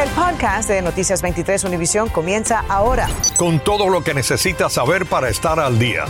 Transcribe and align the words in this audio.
El 0.00 0.08
podcast 0.12 0.66
de 0.70 0.80
Noticias 0.80 1.20
23 1.20 1.62
Univisión 1.64 2.08
comienza 2.08 2.64
ahora. 2.70 3.06
Con 3.36 3.60
todo 3.60 3.90
lo 3.90 4.02
que 4.02 4.14
necesitas 4.14 4.72
saber 4.72 5.04
para 5.04 5.28
estar 5.28 5.60
al 5.60 5.78
día. 5.78 6.06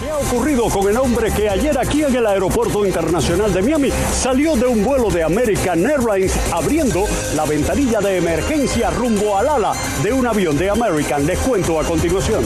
¿Qué 0.00 0.08
ha 0.08 0.16
ocurrido 0.16 0.70
con 0.70 0.88
el 0.88 0.96
hombre 0.96 1.30
que 1.32 1.50
ayer 1.50 1.78
aquí 1.78 2.02
en 2.02 2.16
el 2.16 2.26
Aeropuerto 2.26 2.86
Internacional 2.86 3.52
de 3.52 3.60
Miami 3.60 3.90
salió 4.10 4.56
de 4.56 4.68
un 4.68 4.82
vuelo 4.82 5.10
de 5.10 5.22
American 5.22 5.84
Airlines 5.84 6.34
abriendo 6.50 7.04
la 7.34 7.44
ventanilla 7.44 8.00
de 8.00 8.16
emergencia 8.16 8.88
rumbo 8.88 9.36
al 9.36 9.48
ala 9.50 9.72
de 10.02 10.14
un 10.14 10.26
avión 10.26 10.56
de 10.56 10.70
American? 10.70 11.26
Les 11.26 11.38
cuento 11.40 11.78
a 11.78 11.84
continuación. 11.84 12.42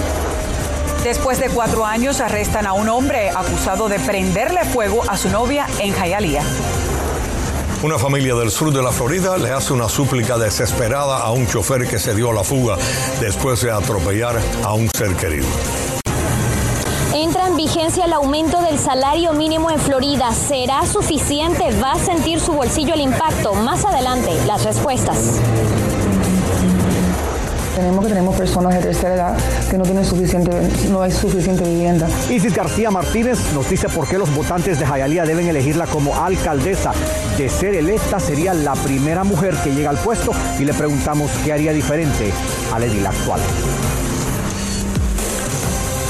Después 1.05 1.39
de 1.39 1.51
cuatro 1.51 1.87
años 1.87 2.21
arrestan 2.21 2.67
a 2.67 2.73
un 2.73 2.89
hombre 2.89 3.31
acusado 3.31 3.89
de 3.89 4.01
prenderle 4.01 4.65
fuego 4.65 5.09
a 5.09 5.17
su 5.17 5.29
novia 5.29 5.69
en 5.79 5.95
Hialeah. 5.95 6.43
Una 7.83 7.99
familia 7.99 8.35
del 8.35 8.51
sur 8.51 8.75
de 8.75 8.83
la 8.83 8.93
Florida 8.93 9.39
le 9.39 9.53
hace 9.53 9.73
una 9.73 9.89
súplica 9.89 10.37
desesperada 10.37 11.21
a 11.21 11.31
un 11.31 11.47
chofer 11.47 11.89
que 11.89 11.99
se 11.99 12.15
dio 12.15 12.31
a 12.31 12.35
la 12.35 12.45
fuga 12.45 12.77
después 13.21 13.63
de 13.63 13.71
atropellar 13.71 14.39
a 14.63 14.75
un 14.75 14.91
ser 14.91 15.17
querido. 15.17 15.47
Entra 17.15 17.47
en 17.47 17.57
vigencia 17.57 18.05
el 18.05 18.13
aumento 18.13 18.61
del 18.61 18.79
salario 18.79 19.33
mínimo 19.33 19.71
en 19.71 19.79
Florida. 19.79 20.31
¿Será 20.35 20.85
suficiente? 20.85 21.71
¿Va 21.83 21.93
a 21.93 21.99
sentir 21.99 22.39
su 22.41 22.53
bolsillo 22.53 22.93
el 22.93 23.01
impacto? 23.01 23.55
Más 23.55 23.83
adelante, 23.87 24.31
las 24.47 24.63
respuestas. 24.63 25.41
Tenemos 27.81 28.05
que 28.05 28.11
tenemos 28.11 28.37
personas 28.37 28.75
de 28.75 28.81
tercera 28.83 29.15
edad 29.15 29.39
que 29.71 29.79
no 29.79 29.85
tienen 29.85 30.05
suficiente, 30.05 30.51
no 30.91 31.01
hay 31.01 31.11
suficiente 31.11 31.65
vivienda. 31.65 32.07
Isis 32.29 32.55
García 32.55 32.91
Martínez 32.91 33.39
nos 33.55 33.71
dice 33.71 33.89
por 33.89 34.07
qué 34.07 34.19
los 34.19 34.33
votantes 34.35 34.79
de 34.79 34.85
Jayalía 34.85 35.25
deben 35.25 35.49
elegirla 35.49 35.87
como 35.87 36.15
alcaldesa. 36.15 36.93
De 37.39 37.49
ser 37.49 37.75
electa 37.75 38.21
sería 38.21 38.53
la 38.53 38.75
primera 38.75 39.25
mujer 39.25 39.55
que 39.65 39.71
llega 39.73 39.89
al 39.89 39.97
puesto 39.97 40.33
y 40.59 40.67
le 40.67 40.75
preguntamos 40.75 41.31
qué 41.43 41.55
haría 41.55 41.73
diferente 41.73 42.31
a 42.71 42.79
la 42.79 42.85
edil 42.85 43.07
actual. 43.07 43.41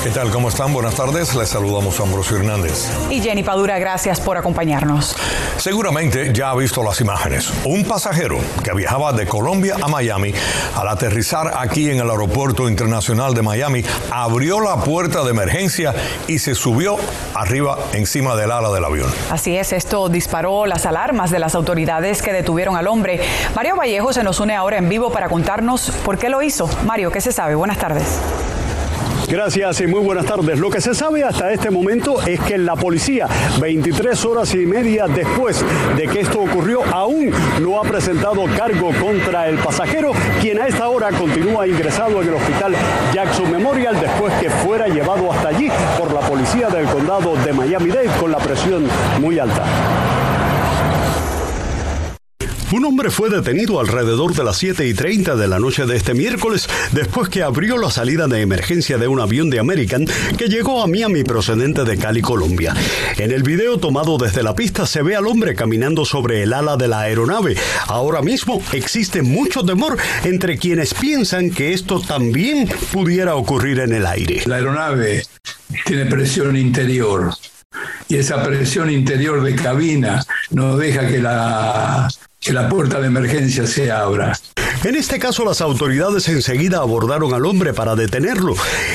¿Qué 0.02 0.08
tal? 0.08 0.30
¿Cómo 0.30 0.48
están? 0.48 0.72
Buenas 0.72 0.94
tardes. 0.94 1.34
Les 1.34 1.50
saludamos 1.50 2.00
a 2.00 2.04
Ambrosio 2.04 2.38
Hernández. 2.38 2.90
Y 3.10 3.20
Jenny 3.20 3.42
Padura, 3.42 3.78
gracias 3.78 4.18
por 4.18 4.38
acompañarnos. 4.38 5.14
Seguramente 5.58 6.32
ya 6.32 6.48
ha 6.48 6.54
visto 6.54 6.82
las 6.82 7.02
imágenes. 7.02 7.52
Un 7.66 7.84
pasajero 7.84 8.38
que 8.64 8.72
viajaba 8.72 9.12
de 9.12 9.26
Colombia 9.26 9.76
a 9.82 9.88
Miami, 9.88 10.32
al 10.74 10.88
aterrizar 10.88 11.52
aquí 11.54 11.90
en 11.90 11.98
el 12.00 12.08
Aeropuerto 12.08 12.66
Internacional 12.66 13.34
de 13.34 13.42
Miami, 13.42 13.84
abrió 14.10 14.62
la 14.62 14.76
puerta 14.76 15.22
de 15.22 15.32
emergencia 15.32 15.94
y 16.26 16.38
se 16.38 16.54
subió 16.54 16.96
arriba 17.34 17.76
encima 17.92 18.34
del 18.36 18.52
ala 18.52 18.70
del 18.70 18.86
avión. 18.86 19.12
Así 19.30 19.54
es, 19.54 19.74
esto 19.74 20.08
disparó 20.08 20.64
las 20.64 20.86
alarmas 20.86 21.30
de 21.30 21.40
las 21.40 21.54
autoridades 21.54 22.22
que 22.22 22.32
detuvieron 22.32 22.74
al 22.74 22.88
hombre. 22.88 23.20
Mario 23.54 23.76
Vallejo 23.76 24.14
se 24.14 24.22
nos 24.22 24.40
une 24.40 24.56
ahora 24.56 24.78
en 24.78 24.88
vivo 24.88 25.12
para 25.12 25.28
contarnos 25.28 25.90
por 26.06 26.16
qué 26.16 26.30
lo 26.30 26.40
hizo. 26.40 26.70
Mario, 26.86 27.12
¿qué 27.12 27.20
se 27.20 27.32
sabe? 27.32 27.54
Buenas 27.54 27.76
tardes. 27.76 28.18
Gracias 29.30 29.80
y 29.80 29.86
muy 29.86 30.00
buenas 30.00 30.26
tardes. 30.26 30.58
Lo 30.58 30.70
que 30.70 30.80
se 30.80 30.92
sabe 30.92 31.22
hasta 31.22 31.52
este 31.52 31.70
momento 31.70 32.20
es 32.26 32.40
que 32.40 32.58
la 32.58 32.74
policía, 32.74 33.28
23 33.60 34.24
horas 34.24 34.52
y 34.56 34.66
media 34.66 35.06
después 35.06 35.64
de 35.96 36.08
que 36.08 36.22
esto 36.22 36.40
ocurrió, 36.40 36.82
aún 36.92 37.30
no 37.60 37.78
ha 37.78 37.82
presentado 37.82 38.44
cargo 38.56 38.90
contra 39.00 39.48
el 39.48 39.56
pasajero, 39.58 40.10
quien 40.40 40.60
a 40.60 40.66
esta 40.66 40.88
hora 40.88 41.10
continúa 41.10 41.68
ingresado 41.68 42.20
en 42.22 42.28
el 42.28 42.34
hospital 42.34 42.74
Jackson 43.14 43.52
Memorial 43.52 44.00
después 44.00 44.34
que 44.40 44.50
fuera 44.50 44.88
llevado 44.88 45.32
hasta 45.32 45.50
allí 45.50 45.68
por 45.96 46.12
la 46.12 46.20
policía 46.22 46.68
del 46.68 46.86
condado 46.86 47.36
de 47.36 47.52
Miami-Dade 47.52 48.10
con 48.18 48.32
la 48.32 48.38
presión 48.38 48.88
muy 49.20 49.38
alta. 49.38 49.62
Un 52.72 52.84
hombre 52.84 53.10
fue 53.10 53.30
detenido 53.30 53.80
alrededor 53.80 54.32
de 54.32 54.44
las 54.44 54.58
7 54.58 54.86
y 54.86 54.94
30 54.94 55.34
de 55.34 55.48
la 55.48 55.58
noche 55.58 55.86
de 55.86 55.96
este 55.96 56.14
miércoles 56.14 56.68
después 56.92 57.28
que 57.28 57.42
abrió 57.42 57.76
la 57.78 57.90
salida 57.90 58.28
de 58.28 58.42
emergencia 58.42 58.96
de 58.96 59.08
un 59.08 59.18
avión 59.18 59.50
de 59.50 59.58
American 59.58 60.06
que 60.38 60.46
llegó 60.46 60.80
a 60.80 60.86
Miami 60.86 61.24
procedente 61.24 61.82
de 61.82 61.98
Cali, 61.98 62.22
Colombia. 62.22 62.74
En 63.16 63.32
el 63.32 63.42
video 63.42 63.78
tomado 63.78 64.18
desde 64.18 64.44
la 64.44 64.54
pista 64.54 64.86
se 64.86 65.02
ve 65.02 65.16
al 65.16 65.26
hombre 65.26 65.56
caminando 65.56 66.04
sobre 66.04 66.44
el 66.44 66.52
ala 66.52 66.76
de 66.76 66.86
la 66.86 67.00
aeronave. 67.00 67.56
Ahora 67.88 68.22
mismo 68.22 68.62
existe 68.72 69.22
mucho 69.22 69.64
temor 69.64 69.98
entre 70.22 70.56
quienes 70.56 70.94
piensan 70.94 71.50
que 71.50 71.72
esto 71.72 72.00
también 72.00 72.68
pudiera 72.92 73.34
ocurrir 73.34 73.80
en 73.80 73.94
el 73.94 74.06
aire. 74.06 74.42
La 74.46 74.56
aeronave 74.56 75.24
tiene 75.86 76.06
presión 76.06 76.56
interior 76.56 77.32
y 78.10 78.16
esa 78.16 78.42
presión 78.42 78.90
interior 78.90 79.42
de 79.42 79.54
cabina 79.54 80.26
no 80.50 80.76
deja 80.76 81.06
que 81.06 81.18
la 81.18 82.08
que 82.40 82.52
la 82.52 82.68
puerta 82.68 83.00
de 83.00 83.06
emergencia 83.06 83.66
se 83.66 83.92
abra. 83.92 84.32
En 84.82 84.96
este 84.96 85.18
caso, 85.18 85.44
las 85.44 85.60
autoridades 85.60 86.26
enseguida 86.28 86.78
abordaron 86.78 87.34
al 87.34 87.44
hombre 87.44 87.74
para 87.74 87.94
detenerlo. 87.94 88.54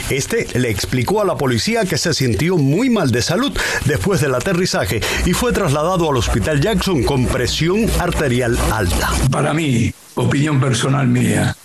Este 0.09 0.47
le 0.57 0.71
explicó 0.71 1.21
a 1.21 1.25
la 1.25 1.37
policía 1.37 1.85
que 1.85 1.99
se 1.99 2.15
sintió 2.15 2.57
muy 2.57 2.89
mal 2.89 3.11
de 3.11 3.21
salud 3.21 3.55
después 3.85 4.19
del 4.19 4.33
aterrizaje 4.33 4.99
y 5.25 5.33
fue 5.33 5.53
trasladado 5.53 6.09
al 6.09 6.17
hospital 6.17 6.59
Jackson 6.59 7.03
con 7.03 7.27
presión 7.27 7.85
arterial 7.99 8.57
alta. 8.71 9.11
Para 9.31 9.53
mí, 9.53 9.93
opinión 10.15 10.59
personal 10.59 11.07
mía, 11.07 11.55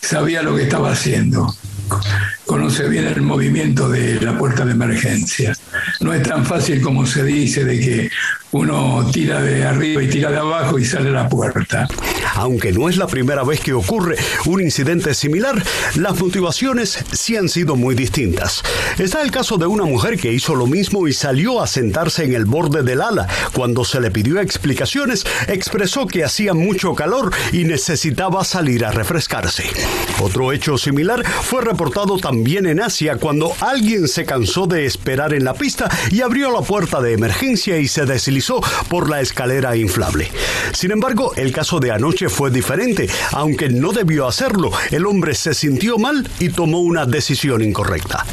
sabía 0.00 0.42
lo 0.42 0.56
que 0.56 0.62
estaba 0.62 0.90
haciendo. 0.90 1.54
Conoce 2.50 2.88
bien 2.88 3.06
el 3.06 3.22
movimiento 3.22 3.88
de 3.88 4.20
la 4.20 4.36
puerta 4.36 4.64
de 4.64 4.72
emergencia. 4.72 5.52
No 6.00 6.12
es 6.12 6.24
tan 6.24 6.44
fácil 6.44 6.80
como 6.80 7.06
se 7.06 7.22
dice 7.22 7.64
de 7.64 7.78
que 7.78 8.10
uno 8.50 9.08
tira 9.12 9.40
de 9.40 9.64
arriba 9.64 10.02
y 10.02 10.08
tira 10.08 10.32
de 10.32 10.38
abajo 10.38 10.76
y 10.76 10.84
sale 10.84 11.12
la 11.12 11.28
puerta. 11.28 11.86
Aunque 12.34 12.72
no 12.72 12.88
es 12.88 12.96
la 12.96 13.06
primera 13.06 13.44
vez 13.44 13.60
que 13.60 13.72
ocurre 13.72 14.16
un 14.46 14.60
incidente 14.60 15.14
similar, 15.14 15.62
las 15.94 16.20
motivaciones 16.20 16.98
sí 17.12 17.36
han 17.36 17.48
sido 17.48 17.76
muy 17.76 17.94
distintas. 17.94 18.64
Está 18.98 19.22
el 19.22 19.30
caso 19.30 19.56
de 19.56 19.66
una 19.66 19.84
mujer 19.84 20.18
que 20.18 20.32
hizo 20.32 20.56
lo 20.56 20.66
mismo 20.66 21.06
y 21.06 21.12
salió 21.12 21.62
a 21.62 21.68
sentarse 21.68 22.24
en 22.24 22.34
el 22.34 22.46
borde 22.46 22.82
del 22.82 23.00
ala. 23.00 23.28
Cuando 23.52 23.84
se 23.84 24.00
le 24.00 24.10
pidió 24.10 24.40
explicaciones, 24.40 25.24
expresó 25.46 26.08
que 26.08 26.24
hacía 26.24 26.52
mucho 26.52 26.96
calor 26.96 27.32
y 27.52 27.62
necesitaba 27.62 28.42
salir 28.42 28.84
a 28.84 28.90
refrescarse. 28.90 29.64
Otro 30.20 30.52
hecho 30.52 30.76
similar 30.76 31.24
fue 31.24 31.62
reportado 31.62 32.18
también 32.18 32.39
en 32.46 32.80
Asia 32.80 33.16
cuando 33.16 33.52
alguien 33.60 34.08
se 34.08 34.24
cansó 34.24 34.66
de 34.66 34.86
esperar 34.86 35.34
en 35.34 35.44
la 35.44 35.54
pista 35.54 35.88
y 36.10 36.22
abrió 36.22 36.50
la 36.50 36.62
puerta 36.62 37.00
de 37.00 37.12
emergencia 37.12 37.78
y 37.78 37.86
se 37.86 38.06
deslizó 38.06 38.60
por 38.88 39.08
la 39.08 39.20
escalera 39.20 39.76
inflable. 39.76 40.28
Sin 40.72 40.90
embargo, 40.90 41.32
el 41.36 41.52
caso 41.52 41.78
de 41.80 41.92
anoche 41.92 42.28
fue 42.28 42.50
diferente. 42.50 43.08
Aunque 43.32 43.68
no 43.68 43.92
debió 43.92 44.26
hacerlo, 44.26 44.70
el 44.90 45.06
hombre 45.06 45.34
se 45.34 45.54
sintió 45.54 45.98
mal 45.98 46.28
y 46.38 46.48
tomó 46.48 46.80
una 46.80 47.06
decisión 47.06 47.62
incorrecta. 47.62 48.26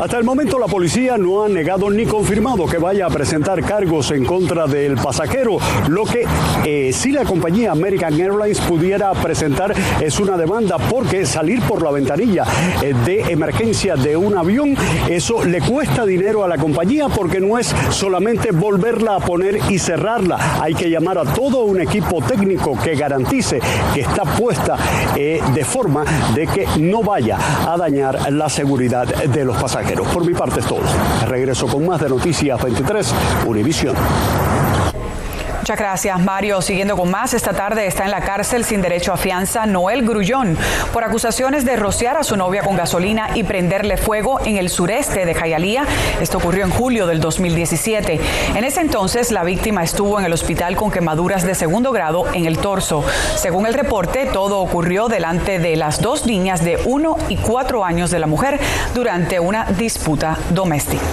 Hasta 0.00 0.16
el 0.16 0.24
momento 0.24 0.58
la 0.58 0.66
policía 0.66 1.18
no 1.18 1.42
ha 1.42 1.48
negado 1.50 1.90
ni 1.90 2.06
confirmado 2.06 2.64
que 2.64 2.78
vaya 2.78 3.04
a 3.04 3.10
presentar 3.10 3.62
cargos 3.62 4.10
en 4.12 4.24
contra 4.24 4.66
del 4.66 4.94
pasajero. 4.94 5.58
Lo 5.88 6.06
que 6.06 6.24
eh, 6.64 6.90
sí 6.94 7.12
la 7.12 7.24
compañía 7.24 7.72
American 7.72 8.18
Airlines 8.18 8.62
pudiera 8.62 9.12
presentar 9.12 9.74
es 10.00 10.18
una 10.18 10.38
demanda 10.38 10.78
porque 10.78 11.26
salir 11.26 11.60
por 11.60 11.82
la 11.82 11.90
ventanilla 11.90 12.44
eh, 12.80 12.94
de 13.04 13.30
emergencia 13.30 13.94
de 13.94 14.16
un 14.16 14.38
avión, 14.38 14.74
eso 15.10 15.44
le 15.44 15.60
cuesta 15.60 16.06
dinero 16.06 16.44
a 16.44 16.48
la 16.48 16.56
compañía 16.56 17.08
porque 17.10 17.38
no 17.38 17.58
es 17.58 17.66
solamente 17.90 18.52
volverla 18.52 19.16
a 19.16 19.20
poner 19.20 19.58
y 19.68 19.78
cerrarla. 19.78 20.62
Hay 20.62 20.72
que 20.72 20.88
llamar 20.88 21.18
a 21.18 21.24
todo 21.24 21.64
un 21.64 21.78
equipo 21.78 22.22
técnico 22.22 22.74
que 22.82 22.94
garantice 22.96 23.60
que 23.92 24.00
está 24.00 24.22
puesta 24.22 24.78
eh, 25.14 25.42
de 25.52 25.64
forma 25.66 26.06
de 26.34 26.46
que 26.46 26.66
no 26.78 27.02
vaya 27.02 27.36
a 27.70 27.76
dañar 27.76 28.32
la 28.32 28.48
seguridad 28.48 29.06
de 29.06 29.44
los 29.44 29.58
pasajeros. 29.58 29.89
Por 29.96 30.24
mi 30.24 30.34
parte 30.34 30.60
es 30.60 30.66
todo. 30.66 30.82
Regreso 31.26 31.66
con 31.66 31.84
más 31.84 32.00
de 32.00 32.08
Noticias 32.08 32.62
23, 32.62 33.14
Univisión. 33.46 33.96
Muchas 35.70 35.86
gracias, 35.86 36.20
Mario. 36.20 36.62
Siguiendo 36.62 36.96
con 36.96 37.12
más, 37.12 37.32
esta 37.32 37.52
tarde 37.52 37.86
está 37.86 38.02
en 38.02 38.10
la 38.10 38.22
cárcel 38.22 38.64
sin 38.64 38.82
derecho 38.82 39.12
a 39.12 39.16
fianza 39.16 39.66
Noel 39.66 40.04
Grullón 40.04 40.58
por 40.92 41.04
acusaciones 41.04 41.64
de 41.64 41.76
rociar 41.76 42.16
a 42.16 42.24
su 42.24 42.36
novia 42.36 42.64
con 42.64 42.74
gasolina 42.74 43.28
y 43.36 43.44
prenderle 43.44 43.96
fuego 43.96 44.40
en 44.44 44.56
el 44.56 44.68
sureste 44.68 45.24
de 45.24 45.32
Jayalía. 45.32 45.84
Esto 46.20 46.38
ocurrió 46.38 46.64
en 46.64 46.72
julio 46.72 47.06
del 47.06 47.20
2017. 47.20 48.20
En 48.56 48.64
ese 48.64 48.80
entonces, 48.80 49.30
la 49.30 49.44
víctima 49.44 49.84
estuvo 49.84 50.18
en 50.18 50.24
el 50.24 50.32
hospital 50.32 50.74
con 50.74 50.90
quemaduras 50.90 51.44
de 51.44 51.54
segundo 51.54 51.92
grado 51.92 52.24
en 52.34 52.46
el 52.46 52.58
torso. 52.58 53.04
Según 53.36 53.64
el 53.64 53.74
reporte, 53.74 54.26
todo 54.26 54.58
ocurrió 54.58 55.06
delante 55.06 55.60
de 55.60 55.76
las 55.76 56.02
dos 56.02 56.26
niñas 56.26 56.64
de 56.64 56.80
uno 56.84 57.16
y 57.28 57.36
cuatro 57.36 57.84
años 57.84 58.10
de 58.10 58.18
la 58.18 58.26
mujer 58.26 58.58
durante 58.92 59.38
una 59.38 59.66
disputa 59.66 60.36
doméstica. 60.50 61.04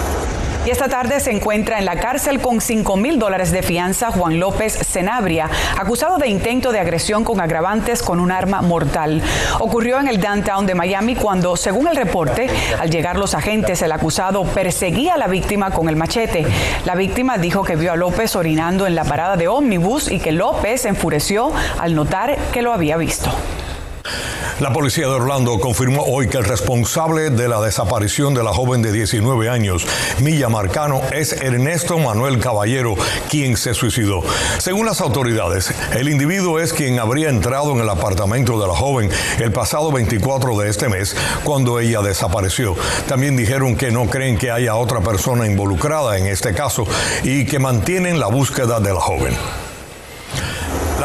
Y 0.68 0.70
esta 0.70 0.90
tarde 0.90 1.18
se 1.18 1.30
encuentra 1.30 1.78
en 1.78 1.86
la 1.86 1.96
cárcel 1.96 2.42
con 2.42 2.60
5 2.60 2.98
mil 2.98 3.18
dólares 3.18 3.52
de 3.52 3.62
fianza 3.62 4.10
Juan 4.10 4.38
López 4.38 4.74
Senabria, 4.74 5.48
acusado 5.78 6.18
de 6.18 6.28
intento 6.28 6.72
de 6.72 6.78
agresión 6.78 7.24
con 7.24 7.40
agravantes 7.40 8.02
con 8.02 8.20
un 8.20 8.30
arma 8.30 8.60
mortal. 8.60 9.22
Ocurrió 9.60 9.98
en 9.98 10.08
el 10.08 10.20
downtown 10.20 10.66
de 10.66 10.74
Miami 10.74 11.16
cuando, 11.16 11.56
según 11.56 11.88
el 11.88 11.96
reporte, 11.96 12.50
al 12.78 12.90
llegar 12.90 13.16
los 13.16 13.32
agentes, 13.32 13.80
el 13.80 13.92
acusado 13.92 14.44
perseguía 14.44 15.14
a 15.14 15.16
la 15.16 15.26
víctima 15.26 15.70
con 15.70 15.88
el 15.88 15.96
machete. 15.96 16.44
La 16.84 16.94
víctima 16.94 17.38
dijo 17.38 17.64
que 17.64 17.76
vio 17.76 17.92
a 17.92 17.96
López 17.96 18.36
orinando 18.36 18.86
en 18.86 18.94
la 18.94 19.04
parada 19.04 19.38
de 19.38 19.48
ómnibus 19.48 20.10
y 20.10 20.20
que 20.20 20.32
López 20.32 20.84
enfureció 20.84 21.50
al 21.78 21.94
notar 21.94 22.36
que 22.52 22.60
lo 22.60 22.74
había 22.74 22.98
visto. 22.98 23.30
La 24.60 24.72
policía 24.72 25.06
de 25.06 25.12
Orlando 25.12 25.60
confirmó 25.60 26.02
hoy 26.02 26.26
que 26.26 26.36
el 26.36 26.44
responsable 26.44 27.30
de 27.30 27.46
la 27.46 27.60
desaparición 27.60 28.34
de 28.34 28.42
la 28.42 28.52
joven 28.52 28.82
de 28.82 28.90
19 28.90 29.48
años, 29.48 29.86
Milla 30.18 30.48
Marcano, 30.48 31.00
es 31.12 31.32
Ernesto 31.32 31.96
Manuel 32.00 32.40
Caballero, 32.40 32.96
quien 33.30 33.56
se 33.56 33.72
suicidó. 33.72 34.20
Según 34.58 34.86
las 34.86 35.00
autoridades, 35.00 35.72
el 35.94 36.08
individuo 36.08 36.58
es 36.58 36.72
quien 36.72 36.98
habría 36.98 37.28
entrado 37.28 37.70
en 37.70 37.82
el 37.82 37.88
apartamento 37.88 38.60
de 38.60 38.66
la 38.66 38.74
joven 38.74 39.10
el 39.38 39.52
pasado 39.52 39.92
24 39.92 40.58
de 40.58 40.68
este 40.68 40.88
mes, 40.88 41.14
cuando 41.44 41.78
ella 41.78 42.02
desapareció. 42.02 42.74
También 43.06 43.36
dijeron 43.36 43.76
que 43.76 43.92
no 43.92 44.06
creen 44.06 44.38
que 44.38 44.50
haya 44.50 44.74
otra 44.74 45.02
persona 45.02 45.46
involucrada 45.46 46.18
en 46.18 46.26
este 46.26 46.52
caso 46.52 46.84
y 47.22 47.46
que 47.46 47.60
mantienen 47.60 48.18
la 48.18 48.26
búsqueda 48.26 48.80
de 48.80 48.92
la 48.92 49.00
joven. 49.00 49.36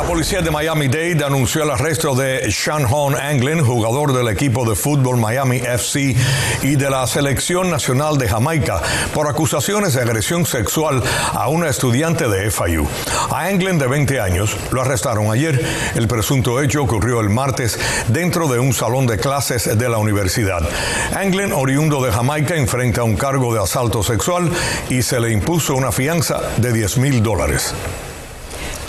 La 0.04 0.10
policía 0.10 0.42
de 0.42 0.52
Miami-Dade 0.52 1.24
anunció 1.24 1.64
el 1.64 1.72
arresto 1.72 2.14
de 2.14 2.52
Sean 2.52 2.86
Hon 2.92 3.16
Anglin, 3.16 3.64
jugador 3.64 4.12
del 4.12 4.28
equipo 4.28 4.70
de 4.70 4.76
fútbol 4.76 5.16
Miami 5.16 5.58
FC 5.58 6.14
y 6.62 6.76
de 6.76 6.90
la 6.90 7.08
selección 7.08 7.72
nacional 7.72 8.18
de 8.18 8.28
Jamaica, 8.28 8.82
por 9.14 9.30
acusaciones 9.30 9.94
de 9.94 10.02
agresión 10.02 10.46
sexual 10.46 11.02
a 11.32 11.48
una 11.48 11.70
estudiante 11.70 12.28
de 12.28 12.52
FIU. 12.52 12.86
A 13.32 13.46
Anglin, 13.46 13.80
de 13.80 13.88
20 13.88 14.20
años, 14.20 14.58
lo 14.72 14.82
arrestaron 14.82 15.32
ayer. 15.32 15.66
El 15.96 16.10
presunto 16.10 16.62
hecho 16.62 16.84
ocurrió 16.84 17.22
el 17.22 17.30
martes 17.30 17.80
dentro 18.10 18.50
de 18.50 18.60
un 18.60 18.74
salón 18.74 19.08
de 19.08 19.18
clases 19.18 19.78
de 19.78 19.90
la 19.90 20.00
universidad. 20.00 20.68
Anglin, 21.16 21.54
oriundo 21.54 22.04
de 22.04 22.12
Jamaica, 22.12 22.58
enfrenta 22.58 23.04
un 23.04 23.16
cargo 23.16 23.54
de 23.54 23.64
asalto 23.64 24.04
sexual 24.04 24.52
y 24.90 25.02
se 25.02 25.22
le 25.22 25.32
impuso 25.32 25.76
una 25.76 25.94
fianza 25.94 26.42
de 26.58 26.74
10 26.74 26.98
mil 26.98 27.24
dólares. 27.24 27.74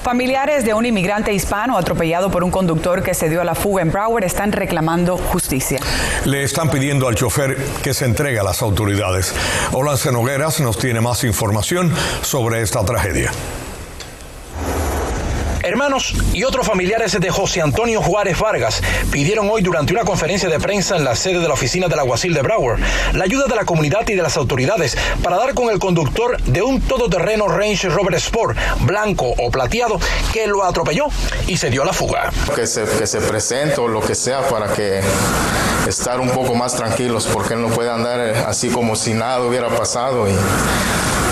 Familiares 0.04 0.66
de 0.66 0.74
un 0.74 0.84
inmigrante 0.84 1.32
hispano 1.32 1.78
atropellado 1.78 2.30
por 2.30 2.44
un 2.44 2.50
conductor 2.50 3.02
que 3.02 3.14
se 3.14 3.30
dio 3.30 3.40
a 3.40 3.44
la 3.44 3.54
fuga 3.54 3.80
en 3.80 3.90
Broward 3.90 4.24
están 4.24 4.52
reclamando 4.52 5.16
justicia. 5.16 5.80
Le 6.26 6.42
están 6.42 6.68
pidiendo 6.68 7.08
al 7.08 7.14
chofer 7.14 7.56
que 7.82 7.94
se 7.94 8.04
entregue 8.04 8.38
a 8.38 8.42
las 8.42 8.60
autoridades. 8.60 9.34
Olance 9.72 10.12
Nogueras 10.12 10.60
nos 10.60 10.76
tiene 10.76 11.00
más 11.00 11.24
información 11.24 11.90
sobre 12.20 12.60
esta 12.60 12.84
tragedia. 12.84 13.32
Hermanos 15.64 16.14
y 16.34 16.44
otros 16.44 16.66
familiares 16.66 17.18
de 17.18 17.30
José 17.30 17.62
Antonio 17.62 18.02
Juárez 18.02 18.38
Vargas 18.38 18.82
pidieron 19.10 19.48
hoy 19.50 19.62
durante 19.62 19.94
una 19.94 20.04
conferencia 20.04 20.50
de 20.50 20.60
prensa 20.60 20.96
en 20.96 21.04
la 21.04 21.16
sede 21.16 21.38
de 21.38 21.48
la 21.48 21.54
oficina 21.54 21.88
del 21.88 22.00
alguacil 22.00 22.34
de 22.34 22.42
Broward 22.42 22.80
la 23.14 23.24
ayuda 23.24 23.46
de 23.46 23.54
la 23.54 23.64
comunidad 23.64 24.06
y 24.08 24.14
de 24.14 24.20
las 24.20 24.36
autoridades 24.36 24.94
para 25.22 25.38
dar 25.38 25.54
con 25.54 25.70
el 25.70 25.78
conductor 25.78 26.38
de 26.42 26.60
un 26.60 26.82
todoterreno 26.82 27.48
Range 27.48 27.88
Rover 27.88 28.14
Sport 28.16 28.58
blanco 28.80 29.32
o 29.38 29.50
plateado 29.50 29.98
que 30.34 30.46
lo 30.46 30.64
atropelló 30.64 31.06
y 31.46 31.56
se 31.56 31.70
dio 31.70 31.82
a 31.82 31.86
la 31.86 31.94
fuga. 31.94 32.30
Que 32.54 32.66
se, 32.66 32.84
que 32.84 33.06
se 33.06 33.22
presente 33.22 33.80
o 33.80 33.88
lo 33.88 34.02
que 34.02 34.14
sea 34.14 34.42
para 34.42 34.68
que 34.74 35.00
estar 35.88 36.20
un 36.20 36.28
poco 36.28 36.54
más 36.54 36.76
tranquilos 36.76 37.26
porque 37.32 37.54
él 37.54 37.62
no 37.62 37.68
puede 37.68 37.90
andar 37.90 38.20
así 38.46 38.68
como 38.68 38.96
si 38.96 39.14
nada 39.14 39.40
hubiera 39.40 39.68
pasado 39.68 40.28
y, 40.28 40.34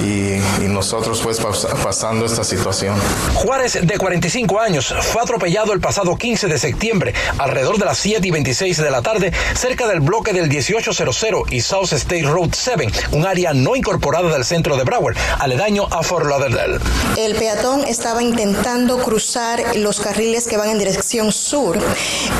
y, 0.02 0.64
y 0.64 0.68
nosotros 0.68 1.20
pues 1.22 1.38
pas, 1.38 1.66
pasando 1.82 2.26
esta 2.26 2.44
situación. 2.44 2.96
Juárez 3.34 3.78
de 3.82 3.98
45 3.98 4.60
años 4.60 4.94
fue 5.00 5.22
atropellado 5.22 5.72
el 5.72 5.80
pasado 5.80 6.16
15 6.16 6.48
de 6.48 6.58
septiembre 6.58 7.14
alrededor 7.38 7.78
de 7.78 7.84
las 7.84 7.98
7 7.98 8.26
y 8.26 8.30
26 8.30 8.78
de 8.78 8.90
la 8.90 9.02
tarde 9.02 9.32
cerca 9.54 9.86
del 9.86 10.00
bloque 10.00 10.32
del 10.32 10.48
1800 10.48 11.22
y 11.50 11.60
South 11.60 11.92
State 11.92 12.22
Road 12.22 12.50
7, 12.52 12.88
un 13.12 13.26
área 13.26 13.52
no 13.52 13.76
incorporada 13.76 14.32
del 14.32 14.44
centro 14.44 14.76
de 14.76 14.84
Broward, 14.84 15.16
aledaño 15.38 15.86
a 15.90 16.02
Fort 16.02 16.26
Lauderdale. 16.26 16.78
El 17.16 17.34
peatón 17.36 17.84
estaba 17.84 18.22
intentando 18.22 18.98
cruzar 18.98 19.76
los 19.76 20.00
carriles 20.00 20.46
que 20.46 20.56
van 20.56 20.70
en 20.70 20.78
dirección 20.78 21.32
sur 21.32 21.78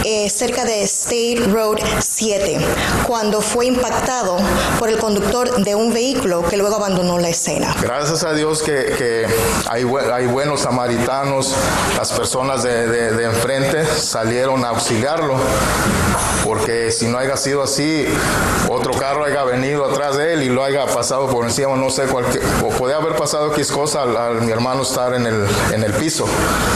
eh, 0.04 0.28
cerca 0.30 0.64
de 0.64 0.82
State 0.82 1.44
Road 1.48 1.78
7 2.00 2.58
cuando 3.06 3.40
fue 3.40 3.66
impactado 3.66 4.36
por 4.78 4.88
el 4.88 4.98
conductor 4.98 5.62
de 5.62 5.74
un 5.74 5.92
vehículo 5.92 6.46
que 6.48 6.56
luego 6.56 6.76
abandonó 6.76 7.18
la 7.18 7.28
escena. 7.28 7.51
Gracias 7.80 8.24
a 8.24 8.32
Dios 8.32 8.62
que, 8.62 8.72
que 8.72 9.26
hay, 9.68 9.84
hay, 10.12 10.26
buenos 10.26 10.60
samaritanos, 10.60 11.54
las 11.96 12.12
personas 12.12 12.62
de, 12.62 12.86
de, 12.86 13.12
de, 13.12 13.24
enfrente 13.24 13.84
salieron 13.84 14.64
a 14.64 14.68
auxiliarlo, 14.68 15.36
porque 16.44 16.90
si 16.90 17.06
no 17.06 17.18
haya 17.18 17.36
sido 17.36 17.62
así, 17.62 18.06
otro 18.68 18.92
carro 18.92 19.24
haya 19.24 19.44
venido 19.44 19.84
atrás 19.84 20.16
de 20.16 20.34
él 20.34 20.42
y 20.42 20.48
lo 20.48 20.64
haya 20.64 20.86
pasado 20.86 21.28
por 21.28 21.44
encima, 21.44 21.76
no 21.76 21.90
sé, 21.90 22.04
cualquier, 22.04 22.42
o 22.62 22.68
puede 22.70 22.94
haber 22.94 23.14
pasado 23.16 23.52
X 23.52 23.70
cosa 23.70 24.02
al, 24.02 24.16
al 24.16 24.42
mi 24.42 24.52
hermano 24.52 24.82
estar 24.82 25.14
en 25.14 25.26
el, 25.26 25.46
en 25.72 25.84
el 25.84 25.92
piso, 25.92 26.26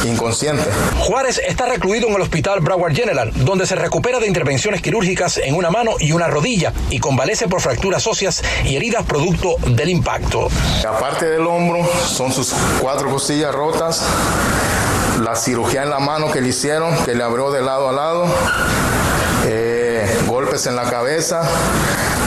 inconsciente. 0.05 0.65
Juárez 0.99 1.41
está 1.47 1.67
recluido 1.67 2.09
en 2.09 2.15
el 2.15 2.23
hospital 2.23 2.61
Broward 2.61 2.95
General, 2.95 3.33
donde 3.35 3.67
se 3.67 3.77
recupera 3.77 4.19
de 4.19 4.27
intervenciones 4.27 4.83
quirúrgicas 4.83 5.39
en 5.39 5.55
una 5.55 5.71
mano 5.71 5.93
y 5.99 6.13
una 6.13 6.29
rodilla 6.29 6.73
y 6.91 6.99
convalece 6.99 7.49
por 7.49 7.61
fracturas 7.61 8.07
óseas 8.07 8.43
y 8.65 8.77
heridas 8.77 9.05
producto 9.05 9.57
del 9.67 9.89
impacto. 9.89 10.49
Aparte 10.89 11.27
del 11.27 11.47
hombro, 11.47 11.85
son 12.07 12.33
sus 12.33 12.55
cuatro 12.81 13.11
costillas 13.11 13.55
rotas, 13.55 14.03
la 15.21 15.35
cirugía 15.35 15.83
en 15.83 15.91
la 15.91 15.99
mano 15.99 16.31
que 16.31 16.41
le 16.41 16.49
hicieron, 16.49 16.95
que 17.05 17.15
le 17.15 17.25
abrió 17.25 17.51
de 17.51 17.63
lado 17.63 17.89
a 17.89 17.93
lado, 17.93 18.27
eh, 19.47 20.07
golpes 20.27 20.67
en 20.67 20.77
la 20.77 20.85
cabeza, 20.85 21.43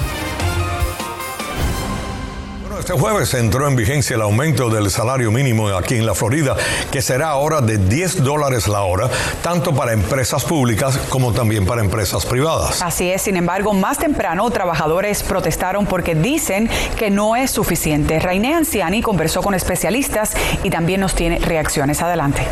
Este 2.79 2.93
jueves 2.93 3.33
entró 3.33 3.67
en 3.67 3.75
vigencia 3.75 4.15
el 4.15 4.21
aumento 4.21 4.69
del 4.69 4.91
salario 4.91 5.31
mínimo 5.31 5.67
aquí 5.69 5.95
en 5.95 6.05
la 6.05 6.13
Florida, 6.13 6.55
que 6.91 7.01
será 7.01 7.29
ahora 7.29 7.59
de 7.59 7.77
10 7.77 8.23
dólares 8.23 8.67
la 8.67 8.83
hora, 8.83 9.09
tanto 9.41 9.73
para 9.73 9.93
empresas 9.93 10.43
públicas 10.45 10.97
como 11.09 11.33
también 11.33 11.65
para 11.65 11.81
empresas 11.81 12.25
privadas. 12.25 12.81
Así 12.81 13.09
es, 13.09 13.23
sin 13.23 13.35
embargo, 13.35 13.73
más 13.73 13.97
temprano 13.97 14.49
trabajadores 14.51 15.23
protestaron 15.23 15.85
porque 15.87 16.13
dicen 16.13 16.69
que 16.97 17.09
no 17.09 17.35
es 17.35 17.51
suficiente. 17.51 18.19
Rainé 18.19 18.53
Anciani 18.53 19.01
conversó 19.01 19.41
con 19.41 19.55
especialistas 19.55 20.33
y 20.63 20.69
también 20.69 21.01
nos 21.01 21.15
tiene 21.15 21.39
reacciones. 21.39 22.01
Adelante. 22.01 22.43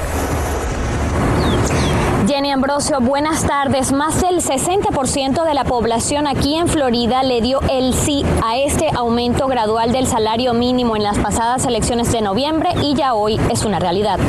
Jenny 2.35 2.51
Ambrosio, 2.51 2.99
buenas 2.99 3.47
tardes. 3.47 3.93
Más 3.93 4.19
del 4.19 4.41
60% 4.41 5.45
de 5.45 5.53
la 5.53 5.63
población 5.63 6.27
aquí 6.27 6.55
en 6.55 6.67
Florida 6.67 7.23
le 7.23 7.39
dio 7.39 7.61
el 7.69 7.93
sí 7.93 8.25
a 8.43 8.57
este 8.57 8.89
aumento 8.93 9.47
gradual 9.47 9.93
del 9.93 10.05
salario 10.05 10.53
mínimo 10.53 10.97
en 10.97 11.03
las 11.03 11.17
pasadas 11.17 11.65
elecciones 11.65 12.11
de 12.11 12.19
noviembre 12.19 12.71
y 12.81 12.93
ya 12.93 13.13
hoy 13.13 13.39
es 13.49 13.63
una 13.63 13.79
realidad. 13.79 14.19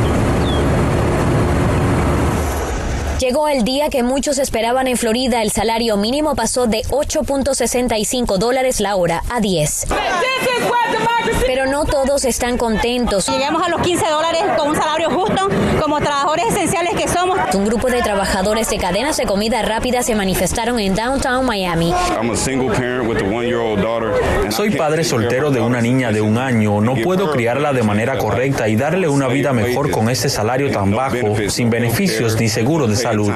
Llegó 3.19 3.49
el 3.49 3.65
día 3.65 3.89
que 3.89 4.03
muchos 4.03 4.37
esperaban 4.39 4.89
en 4.89 4.99
Florida. 4.99 5.41
El 5.41 5.51
salario 5.51 5.97
mínimo 5.97 6.35
pasó 6.35 6.67
de 6.67 6.83
8.65 6.91 8.37
dólares 8.37 8.79
la 8.79 8.95
hora 8.97 9.23
a 9.31 9.41
10. 9.41 9.87
Pero 11.47 11.65
no 11.67 11.87
todos 11.87 12.27
están 12.27 12.59
contentos. 12.59 13.27
Llegamos 13.29 13.63
a 13.63 13.71
los 13.71 13.81
15 13.81 14.07
dólares 14.07 14.43
con 14.59 14.69
un 14.69 14.77
salario 14.77 15.11
justo 15.11 15.49
como 15.81 15.99
trabajadores 15.99 16.47
esenciales 16.49 16.95
que 16.95 17.09
somos. 17.09 17.39
Un 17.55 17.65
grupo 17.65 17.89
de 17.89 18.03
trabajadores 18.03 18.69
de 18.69 18.77
cadenas 18.77 19.17
de 19.17 19.25
comida 19.25 19.63
rápida 19.63 20.03
se 20.03 20.15
manifestaron 20.15 20.79
en 20.79 20.95
Downtown 20.95 21.47
Miami. 21.47 21.95
Soy 24.51 24.71
padre 24.71 25.05
soltero 25.05 25.51
de 25.51 25.61
una 25.61 25.81
niña 25.81 26.13
de 26.13 26.21
un 26.21 26.37
año. 26.37 26.83
No 26.83 26.95
puedo 26.97 27.31
criarla 27.31 27.73
de 27.73 27.83
manera 27.83 28.19
correcta 28.19 28.69
y 28.69 28.77
darle 28.77 29.09
una 29.09 29.27
vida 29.29 29.55
mejor 29.55 29.91
con 29.91 30.11
este 30.11 30.29
salario 30.29 30.71
tan 30.71 30.91
bajo, 30.91 31.17
sin 31.49 31.71
beneficios 31.71 32.39
ni 32.39 32.49
seguro 32.49 32.87
de 32.87 32.95
salud 32.95 33.06
salud. 33.07 33.31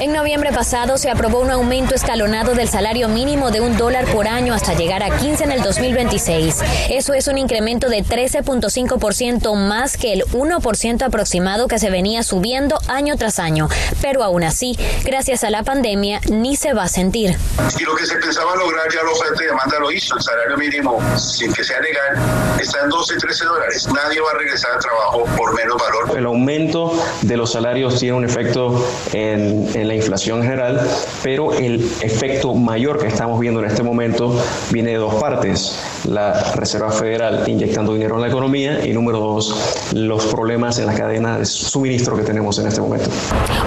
En 0.00 0.12
noviembre 0.12 0.52
pasado 0.52 0.98
se 0.98 1.10
aprobó 1.10 1.40
un 1.40 1.50
aumento 1.50 1.94
escalonado 1.94 2.54
del 2.54 2.68
salario 2.68 3.08
mínimo 3.08 3.50
de 3.50 3.60
un 3.60 3.76
dólar 3.76 4.04
por 4.06 4.28
año 4.28 4.54
hasta 4.54 4.74
llegar 4.74 5.02
a 5.02 5.16
15 5.16 5.44
en 5.44 5.52
el 5.52 5.62
2026. 5.62 6.62
Eso 6.90 7.12
es 7.12 7.26
un 7.26 7.36
incremento 7.36 7.88
de 7.88 8.04
13.5% 8.04 9.54
más 9.54 9.96
que 9.96 10.12
el 10.12 10.22
1% 10.26 11.02
aproximado 11.02 11.66
que 11.66 11.78
se 11.78 11.90
venía 11.90 12.22
subiendo 12.22 12.78
año 12.86 13.16
tras 13.16 13.40
año. 13.40 13.68
Pero 14.00 14.22
aún 14.22 14.44
así, 14.44 14.78
gracias 15.04 15.42
a 15.42 15.50
la 15.50 15.64
pandemia, 15.64 16.20
ni 16.30 16.54
se 16.54 16.72
va 16.72 16.84
a 16.84 16.88
sentir. 16.88 17.36
Y 17.78 17.82
lo 17.82 17.96
que 17.96 18.06
se 18.06 18.16
pensaba 18.16 18.54
lograr 18.54 18.86
ya 18.92 19.02
la 19.02 19.10
oferta 19.10 19.42
y 19.42 19.46
demanda 19.46 19.78
lo 19.80 19.90
hizo. 19.90 20.16
El 20.16 20.22
salario 20.22 20.56
mínimo, 20.56 21.00
sin 21.18 21.52
que 21.52 21.64
sea 21.64 21.80
legal, 21.80 22.58
está 22.60 22.84
en 22.84 22.90
12, 22.90 23.16
13 23.16 23.44
dólares. 23.44 23.88
Nadie 23.92 24.20
va 24.20 24.30
a 24.30 24.34
regresar 24.34 24.70
al 24.72 24.80
trabajo 24.80 25.24
por 25.36 25.54
menos 25.54 25.76
valor. 25.80 26.16
El 26.16 26.26
aumento 26.26 26.92
de 27.22 27.36
los 27.36 27.52
salarios 27.52 27.98
tiene 27.98 28.16
un 28.16 28.24
efecto 28.24 28.86
en, 29.16 29.88
la 29.88 29.94
inflación 29.94 30.42
general, 30.42 30.80
pero 31.22 31.52
el 31.52 31.76
efecto 32.00 32.54
mayor 32.54 32.98
que 32.98 33.06
estamos 33.06 33.38
viendo 33.40 33.60
en 33.60 33.66
este 33.66 33.82
momento 33.82 34.36
viene 34.70 34.90
de 34.90 34.96
dos 34.96 35.14
partes. 35.14 35.80
La 36.08 36.52
Reserva 36.54 36.90
Federal 36.90 37.44
inyectando 37.46 37.94
dinero 37.94 38.16
en 38.16 38.22
la 38.22 38.28
economía 38.28 38.84
y 38.84 38.92
número 38.92 39.18
dos, 39.18 39.92
los 39.92 40.26
problemas 40.26 40.78
en 40.78 40.86
la 40.86 40.94
cadena 40.94 41.38
de 41.38 41.46
suministro 41.46 42.16
que 42.16 42.22
tenemos 42.22 42.58
en 42.58 42.66
este 42.66 42.80
momento. 42.80 43.08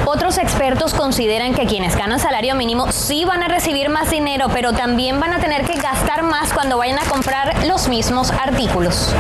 Otros 0.06 0.38
expertos 0.38 0.94
consideran 0.94 1.54
que 1.54 1.66
quienes 1.66 1.96
ganan 1.96 2.20
salario 2.20 2.56
mínimo 2.56 2.92
sí 2.92 3.26
van 3.26 3.44
a 3.44 3.48
recibir 3.48 3.90
más 3.90 4.12
dinero, 4.12 4.48
pero 4.54 4.74
también 4.74 5.20
van 5.20 5.34
a 5.34 5.40
tener 5.40 5.66
que 5.66 5.76
gastar 5.76 6.24
más 6.24 6.54
cuando 6.54 6.78
vayan 6.78 7.00
a 7.00 7.10
comprar 7.10 7.66
los 7.66 7.88
mismos 7.90 8.32
artículos. 8.32 9.14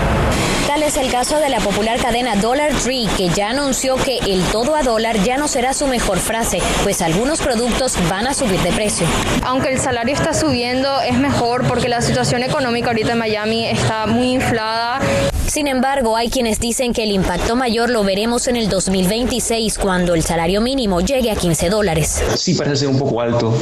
Tal 0.79 0.87
es 0.87 0.95
el 0.95 1.11
caso 1.11 1.39
de 1.39 1.49
la 1.49 1.59
popular 1.59 1.99
cadena 1.99 2.37
Dollar 2.37 2.71
Tree, 2.73 3.05
que 3.17 3.27
ya 3.27 3.49
anunció 3.49 3.97
que 3.97 4.17
el 4.19 4.41
todo 4.43 4.77
a 4.77 4.81
dólar 4.81 5.21
ya 5.25 5.37
no 5.37 5.49
será 5.49 5.73
su 5.73 5.87
mejor 5.87 6.19
frase, 6.19 6.59
pues 6.83 7.01
algunos 7.01 7.41
productos 7.41 7.97
van 8.09 8.27
a 8.27 8.33
subir 8.33 8.61
de 8.61 8.71
precio. 8.71 9.05
Aunque 9.43 9.73
el 9.73 9.77
salario 9.77 10.13
está 10.13 10.33
subiendo, 10.33 11.01
es 11.01 11.17
mejor 11.17 11.67
porque 11.67 11.89
la 11.89 12.01
situación 12.01 12.43
económica 12.43 12.87
ahorita 12.87 13.11
en 13.11 13.17
Miami 13.17 13.65
está 13.65 14.07
muy 14.07 14.31
inflada. 14.35 15.01
Sin 15.47 15.67
embargo, 15.67 16.15
hay 16.15 16.29
quienes 16.29 16.61
dicen 16.61 16.93
que 16.93 17.03
el 17.03 17.11
impacto 17.11 17.57
mayor 17.57 17.89
lo 17.89 18.05
veremos 18.05 18.47
en 18.47 18.55
el 18.55 18.69
2026 18.69 19.79
cuando 19.79 20.13
el 20.13 20.23
salario 20.23 20.61
mínimo 20.61 21.01
llegue 21.01 21.29
a 21.29 21.35
15 21.35 21.69
dólares. 21.69 22.23
Sí 22.35 22.53
parece 22.53 22.77
ser 22.77 22.87
un 22.87 22.99
poco 22.99 23.19
alto, 23.19 23.53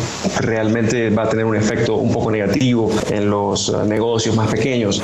realmente 0.42 1.10
va 1.10 1.24
a 1.24 1.30
tener 1.30 1.46
un 1.46 1.56
efecto 1.56 1.96
un 1.96 2.12
poco 2.12 2.30
negativo 2.30 2.92
en 3.10 3.28
los 3.28 3.70
uh, 3.70 3.86
negocios 3.86 4.36
más 4.36 4.52
pequeños. 4.52 5.02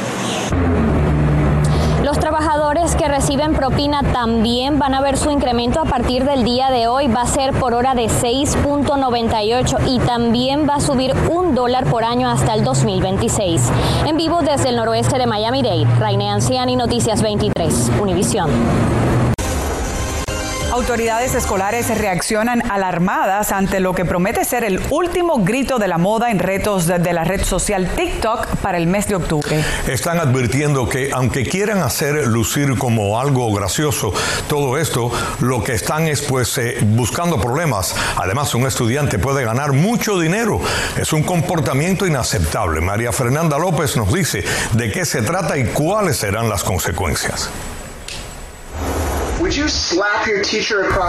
Trabajadores 2.73 2.95
que 2.99 3.07
reciben 3.07 3.53
propina 3.53 4.01
también 4.01 4.79
van 4.79 4.95
a 4.95 5.01
ver 5.01 5.15
su 5.15 5.29
incremento 5.29 5.79
a 5.79 5.85
partir 5.85 6.25
del 6.25 6.43
día 6.43 6.71
de 6.71 6.87
hoy. 6.87 7.07
Va 7.07 7.21
a 7.21 7.27
ser 7.27 7.53
por 7.53 7.75
hora 7.75 7.93
de 7.93 8.05
6.98 8.05 9.77
y 9.87 9.99
también 9.99 10.67
va 10.67 10.75
a 10.75 10.79
subir 10.79 11.13
un 11.29 11.53
dólar 11.53 11.85
por 11.85 12.03
año 12.03 12.27
hasta 12.27 12.55
el 12.55 12.63
2026. 12.63 13.71
En 14.07 14.17
vivo 14.17 14.41
desde 14.41 14.69
el 14.69 14.77
noroeste 14.77 15.19
de 15.19 15.27
Miami-Dade, 15.27 15.85
Raine 15.99 16.31
Anciani, 16.31 16.75
Noticias 16.75 17.21
23, 17.21 17.91
Univisión. 18.01 18.49
Autoridades 20.73 21.35
escolares 21.35 21.95
reaccionan 21.95 22.71
alarmadas 22.71 23.51
ante 23.51 23.79
lo 23.79 23.93
que 23.93 24.05
promete 24.05 24.43
ser 24.43 24.63
el 24.63 24.81
último 24.89 25.43
grito 25.43 25.77
de 25.77 25.87
la 25.87 25.99
moda 25.99 26.31
en 26.31 26.39
retos 26.39 26.87
de, 26.87 27.13
la 27.13 27.23
red 27.23 27.43
social 27.43 27.87
TikTok 27.95 28.47
para 28.55 28.79
el 28.79 28.87
mes 28.87 29.07
de 29.07 29.13
octubre. 29.13 29.63
Están 29.85 30.19
advirtiendo 30.19 30.89
que 30.89 31.11
aunque 31.13 31.45
quieran 31.45 31.83
hacer 31.83 32.25
lucir 32.25 32.75
como 32.75 33.19
algo 33.19 33.53
gracioso 33.53 34.13
todo 34.47 34.79
esto, 34.79 35.11
lo 35.41 35.63
que 35.63 35.73
están 35.73 36.07
es 36.07 36.23
pues 36.23 36.57
eh, 36.57 36.79
buscando 36.81 37.39
problemas. 37.39 37.95
Además, 38.17 38.55
un 38.55 38.65
estudiante 38.65 39.19
puede 39.19 39.43
ganar 39.43 39.73
mucho 39.73 40.19
dinero. 40.19 40.59
Es 40.97 41.13
un 41.13 41.21
comportamiento 41.21 42.07
inaceptable. 42.07 42.81
María 42.81 43.11
Fernanda 43.11 43.59
López 43.59 43.95
nos 43.95 44.11
dice 44.11 44.43
de 44.71 44.91
qué 44.91 45.05
se 45.05 45.21
trata 45.21 45.55
y 45.55 45.65
cuáles 45.65 46.17
serán 46.17 46.49
las 46.49 46.63
consecuencias. 46.63 47.51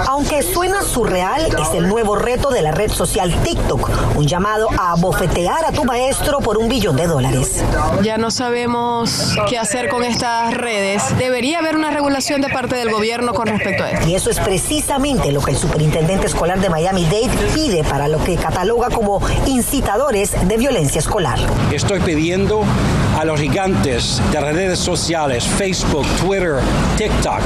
Aunque 0.06 0.42
suena 0.42 0.82
surreal, 0.82 1.46
es 1.58 1.74
el 1.74 1.88
nuevo 1.88 2.14
reto 2.14 2.50
de 2.50 2.60
la 2.60 2.72
red 2.72 2.90
social 2.90 3.34
TikTok, 3.42 4.16
un 4.16 4.26
llamado 4.26 4.68
a 4.78 4.94
bofetear 4.96 5.64
a 5.64 5.72
tu 5.72 5.84
maestro 5.84 6.40
por 6.40 6.58
un 6.58 6.68
billón 6.68 6.94
de 6.96 7.06
dólares. 7.06 7.64
Ya 8.02 8.18
no 8.18 8.30
sabemos 8.30 9.34
qué 9.48 9.56
hacer 9.56 9.88
con 9.88 10.04
estas 10.04 10.52
redes. 10.52 11.02
Debería 11.16 11.60
haber 11.60 11.74
una 11.74 11.90
regulación 11.90 12.42
de 12.42 12.50
parte 12.50 12.76
del 12.76 12.90
gobierno 12.90 13.32
con 13.32 13.46
respecto 13.46 13.82
a 13.82 13.92
esto. 13.92 14.08
Y 14.08 14.14
eso 14.14 14.28
es 14.28 14.38
precisamente 14.40 15.32
lo 15.32 15.40
que 15.40 15.52
el 15.52 15.56
superintendente 15.56 16.26
escolar 16.26 16.60
de 16.60 16.68
Miami-Dade 16.68 17.30
pide 17.54 17.82
para 17.82 18.08
lo 18.08 18.22
que 18.22 18.36
cataloga 18.36 18.90
como 18.90 19.22
incitadores 19.46 20.32
de 20.46 20.56
violencia 20.58 20.98
escolar. 20.98 21.38
Estoy 21.72 22.00
pidiendo 22.00 22.64
a 23.16 23.24
los 23.24 23.40
gigantes 23.40 24.20
de 24.32 24.40
redes 24.40 24.78
sociales, 24.78 25.46
Facebook, 25.46 26.06
Twitter, 26.20 26.60
TikTok, 26.96 27.42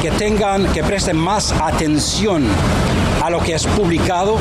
que 0.00 0.10
tengan, 0.12 0.72
que 0.72 0.82
presten 0.82 1.16
más 1.16 1.52
atención 1.52 2.44
a 3.22 3.30
lo 3.30 3.40
que 3.40 3.54
es 3.54 3.66
publicado, 3.66 4.36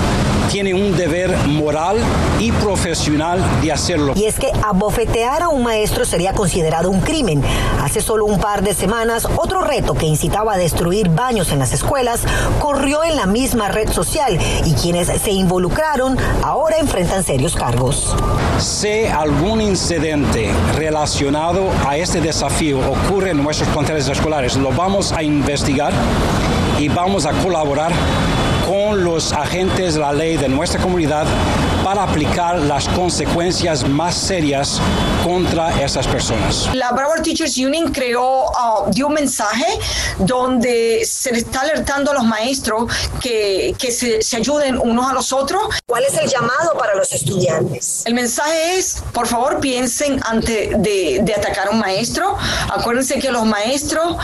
tienen 0.50 0.75
un 0.75 0.95
deber 0.95 1.36
moral 1.48 1.98
y 2.39 2.51
profesional 2.51 3.43
de 3.62 3.71
hacerlo. 3.71 4.13
Y 4.15 4.25
es 4.25 4.39
que 4.39 4.51
abofetear 4.63 5.43
a 5.43 5.50
un 5.50 5.63
maestro 5.63 6.05
sería 6.05 6.33
considerado 6.33 6.89
un 6.89 7.01
crimen. 7.01 7.43
Hace 7.81 8.01
solo 8.01 8.25
un 8.25 8.39
par 8.39 8.63
de 8.63 8.74
semanas, 8.74 9.27
otro 9.38 9.62
reto 9.62 9.93
que 9.93 10.05
incitaba 10.05 10.53
a 10.53 10.57
destruir 10.57 11.09
baños 11.09 11.51
en 11.51 11.59
las 11.59 11.74
escuelas 11.74 12.21
corrió 12.59 13.03
en 13.03 13.15
la 13.15 13.25
misma 13.25 13.67
red 13.67 13.91
social 13.91 14.39
y 14.65 14.74
quienes 14.74 15.07
se 15.07 15.31
involucraron 15.31 16.17
ahora 16.43 16.77
enfrentan 16.77 17.24
serios 17.24 17.55
cargos. 17.55 18.15
Si 18.57 19.05
algún 19.05 19.62
incidente 19.62 20.51
relacionado 20.75 21.69
a 21.88 21.98
este 21.98 22.21
desafío 22.21 22.79
ocurre 22.79 23.31
en 23.31 23.43
nuestros 23.43 23.69
planteles 23.69 24.07
escolares, 24.07 24.55
lo 24.55 24.71
vamos 24.71 25.12
a 25.12 25.21
investigar 25.21 25.93
y 26.79 26.88
vamos 26.88 27.25
a 27.25 27.31
colaborar 27.33 27.91
con 28.69 29.03
los 29.03 29.33
agentes 29.33 29.95
de 29.95 29.99
la 29.99 30.13
ley 30.13 30.38
de 30.38 30.47
nuestra 30.47 30.79
comunidad 30.79 31.25
para 31.83 32.03
aplicar 32.03 32.59
las 32.59 32.88
consecuencias 32.89 33.88
más 33.88 34.13
serias 34.13 34.79
contra 35.23 35.81
esas 35.81 36.05
personas. 36.05 36.69
La 36.75 36.91
Broward 36.91 37.23
Teachers 37.23 37.57
Union 37.57 37.91
creó, 37.91 38.43
uh, 38.45 38.91
dio 38.91 39.07
un 39.07 39.15
mensaje 39.15 39.65
donde 40.19 41.03
se 41.03 41.31
le 41.31 41.39
está 41.39 41.61
alertando 41.61 42.11
a 42.11 42.13
los 42.13 42.25
maestros 42.25 42.93
que, 43.19 43.73
que 43.79 43.91
se, 43.91 44.21
se 44.21 44.38
ayuden 44.38 44.77
unos 44.77 45.09
a 45.09 45.13
los 45.13 45.33
otros. 45.33 45.63
¿Cuál 45.88 46.03
es 46.03 46.15
el 46.15 46.29
llamado 46.29 46.77
para 46.77 46.93
los 46.93 47.11
estudiantes? 47.11 48.03
El 48.05 48.13
mensaje 48.13 48.77
es, 48.77 49.01
por 49.13 49.25
favor, 49.25 49.59
piensen 49.59 50.21
antes 50.27 50.69
de, 50.77 51.21
de 51.23 51.33
atacar 51.33 51.69
a 51.69 51.71
un 51.71 51.79
maestro. 51.79 52.38
Acuérdense 52.71 53.17
que 53.17 53.31
los 53.31 53.45
maestros 53.45 54.17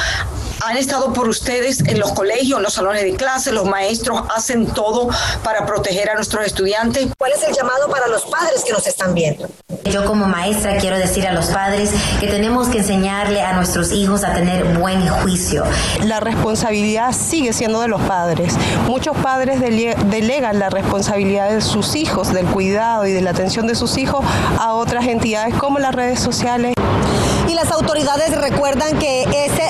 han 0.66 0.78
estado 0.78 1.14
por 1.14 1.30
ustedes 1.30 1.82
en 1.82 2.00
los 2.00 2.12
colegios, 2.14 2.58
en 2.58 2.64
los 2.64 2.74
salones 2.74 3.04
de 3.04 3.16
clase, 3.16 3.52
los 3.52 3.66
maestros 3.66 4.24
hacen 4.36 4.66
todo 4.68 5.10
para 5.44 5.66
proteger 5.66 6.10
a 6.10 6.16
nuestros 6.16 6.46
estudiantes. 6.46 7.08
¿Cuál 7.18 7.34
es 7.34 7.44
el 7.44 7.54
llamado 7.54 7.88
para 7.90 8.08
los 8.08 8.24
padres 8.26 8.64
que 8.66 8.74
nos 8.74 8.88
están 8.88 9.14
viendo? 9.14 9.48
Yo 9.86 10.06
como 10.06 10.26
maestra 10.26 10.78
quiero 10.78 10.98
decir 10.98 11.28
a 11.28 11.34
los 11.34 11.48
padres 11.48 11.92
que 12.20 12.28
tenemos 12.28 12.70
que 12.70 12.80
enseñarle 12.80 13.42
a 13.42 13.54
nuestros 13.54 13.92
hijos 13.92 14.24
a 14.24 14.34
tener 14.34 14.78
buen 14.78 15.08
juicio. 15.08 15.64
La 16.04 16.20
responsabilidad 16.20 17.14
sigue 17.14 17.54
siendo 17.54 17.82
de 17.82 17.88
los 17.88 18.02
padres. 18.02 18.56
Muchos 18.88 19.16
padres 19.18 19.60
dele 19.60 19.96
delegan 20.08 20.58
la 20.58 20.70
responsabilidad 20.70 21.52
de 21.52 21.62
sus 21.62 21.96
hijos, 21.96 22.34
del 22.34 22.48
cuidado 22.48 23.06
y 23.06 23.12
de 23.12 23.22
la 23.22 23.30
atención 23.30 23.68
de 23.68 23.76
sus 23.76 23.98
hijos 23.98 24.26
a 24.60 24.74
otras 24.74 25.06
entidades 25.06 25.54
como 25.56 25.78
las 25.78 25.94
redes 25.94 26.20
sociales. 26.20 26.74
Y 27.48 27.54
las 27.54 27.72
autoridades 27.72 28.36
recuerdan 28.36 28.98
que 28.98 29.24
ese 29.24 29.70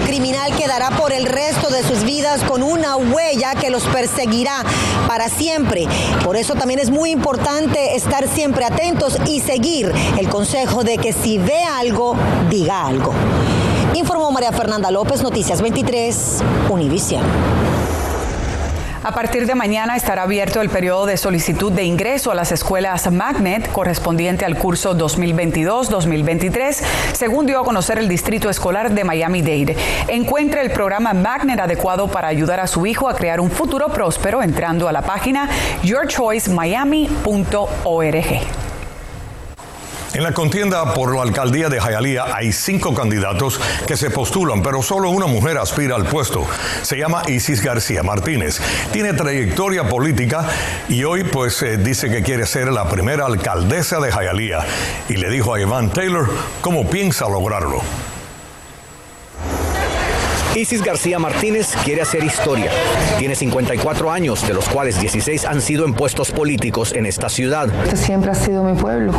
criminal 0.00 0.54
quedará 0.56 0.90
por 0.90 1.12
el 1.12 1.26
resto 1.26 1.70
de 1.70 1.82
sus 1.82 2.04
vidas 2.04 2.42
con 2.44 2.62
una 2.62 2.96
huella 2.96 3.54
que 3.54 3.70
los 3.70 3.84
perseguirá 3.84 4.64
para 5.06 5.28
siempre. 5.28 5.86
Por 6.24 6.36
eso 6.36 6.54
también 6.54 6.80
es 6.80 6.90
muy 6.90 7.10
importante 7.10 7.96
estar 7.96 8.28
siempre 8.28 8.64
atentos 8.64 9.18
y 9.26 9.40
seguir 9.40 9.92
el 10.18 10.28
consejo 10.28 10.84
de 10.84 10.98
que 10.98 11.12
si 11.12 11.38
ve 11.38 11.62
algo, 11.62 12.16
diga 12.50 12.86
algo. 12.86 13.12
Informó 13.94 14.30
María 14.30 14.52
Fernanda 14.52 14.90
López, 14.90 15.22
Noticias 15.22 15.62
23, 15.62 16.42
Univisión. 16.70 17.65
A 19.06 19.12
partir 19.12 19.46
de 19.46 19.54
mañana 19.54 19.94
estará 19.94 20.24
abierto 20.24 20.60
el 20.60 20.68
periodo 20.68 21.06
de 21.06 21.16
solicitud 21.16 21.70
de 21.70 21.84
ingreso 21.84 22.32
a 22.32 22.34
las 22.34 22.50
escuelas 22.50 23.08
Magnet 23.12 23.70
correspondiente 23.70 24.44
al 24.44 24.58
curso 24.58 24.98
2022-2023, 24.98 26.82
según 27.12 27.46
dio 27.46 27.60
a 27.60 27.64
conocer 27.64 28.00
el 28.00 28.08
Distrito 28.08 28.50
Escolar 28.50 28.92
de 28.92 29.04
Miami-Dade. 29.04 29.76
Encuentre 30.08 30.60
el 30.60 30.72
programa 30.72 31.14
Magnet 31.14 31.60
adecuado 31.60 32.08
para 32.08 32.26
ayudar 32.26 32.58
a 32.58 32.66
su 32.66 32.84
hijo 32.84 33.08
a 33.08 33.14
crear 33.14 33.38
un 33.38 33.52
futuro 33.52 33.90
próspero 33.90 34.42
entrando 34.42 34.88
a 34.88 34.92
la 34.92 35.02
página 35.02 35.48
yourchoicemiami.org. 35.84 38.65
En 40.16 40.22
la 40.22 40.32
contienda 40.32 40.94
por 40.94 41.14
la 41.14 41.20
alcaldía 41.20 41.68
de 41.68 41.78
Jayalía 41.78 42.24
hay 42.34 42.50
cinco 42.50 42.94
candidatos 42.94 43.60
que 43.86 43.98
se 43.98 44.08
postulan, 44.08 44.62
pero 44.62 44.82
solo 44.82 45.10
una 45.10 45.26
mujer 45.26 45.58
aspira 45.58 45.94
al 45.94 46.06
puesto. 46.06 46.46
Se 46.80 46.96
llama 46.96 47.20
Isis 47.26 47.62
García 47.62 48.02
Martínez. 48.02 48.58
Tiene 48.94 49.12
trayectoria 49.12 49.90
política 49.90 50.48
y 50.88 51.04
hoy 51.04 51.24
pues 51.24 51.62
eh, 51.62 51.76
dice 51.76 52.08
que 52.08 52.22
quiere 52.22 52.46
ser 52.46 52.72
la 52.72 52.88
primera 52.88 53.26
alcaldesa 53.26 54.00
de 54.00 54.10
Jayalía. 54.10 54.60
Y 55.10 55.18
le 55.18 55.28
dijo 55.28 55.52
a 55.52 55.60
Iván 55.60 55.90
Taylor 55.90 56.30
cómo 56.62 56.88
piensa 56.88 57.28
lograrlo. 57.28 57.82
Isis 60.56 60.82
García 60.82 61.18
Martínez 61.18 61.74
quiere 61.84 62.00
hacer 62.00 62.24
historia. 62.24 62.70
Tiene 63.18 63.34
54 63.34 64.10
años, 64.10 64.46
de 64.48 64.54
los 64.54 64.66
cuales 64.70 64.98
16 64.98 65.44
han 65.44 65.60
sido 65.60 65.84
en 65.84 65.92
puestos 65.92 66.30
políticos 66.30 66.94
en 66.94 67.04
esta 67.04 67.28
ciudad. 67.28 67.68
Este 67.84 67.98
siempre 67.98 68.30
ha 68.30 68.34
sido 68.34 68.64
mi 68.64 68.72
pueblo. 68.72 69.12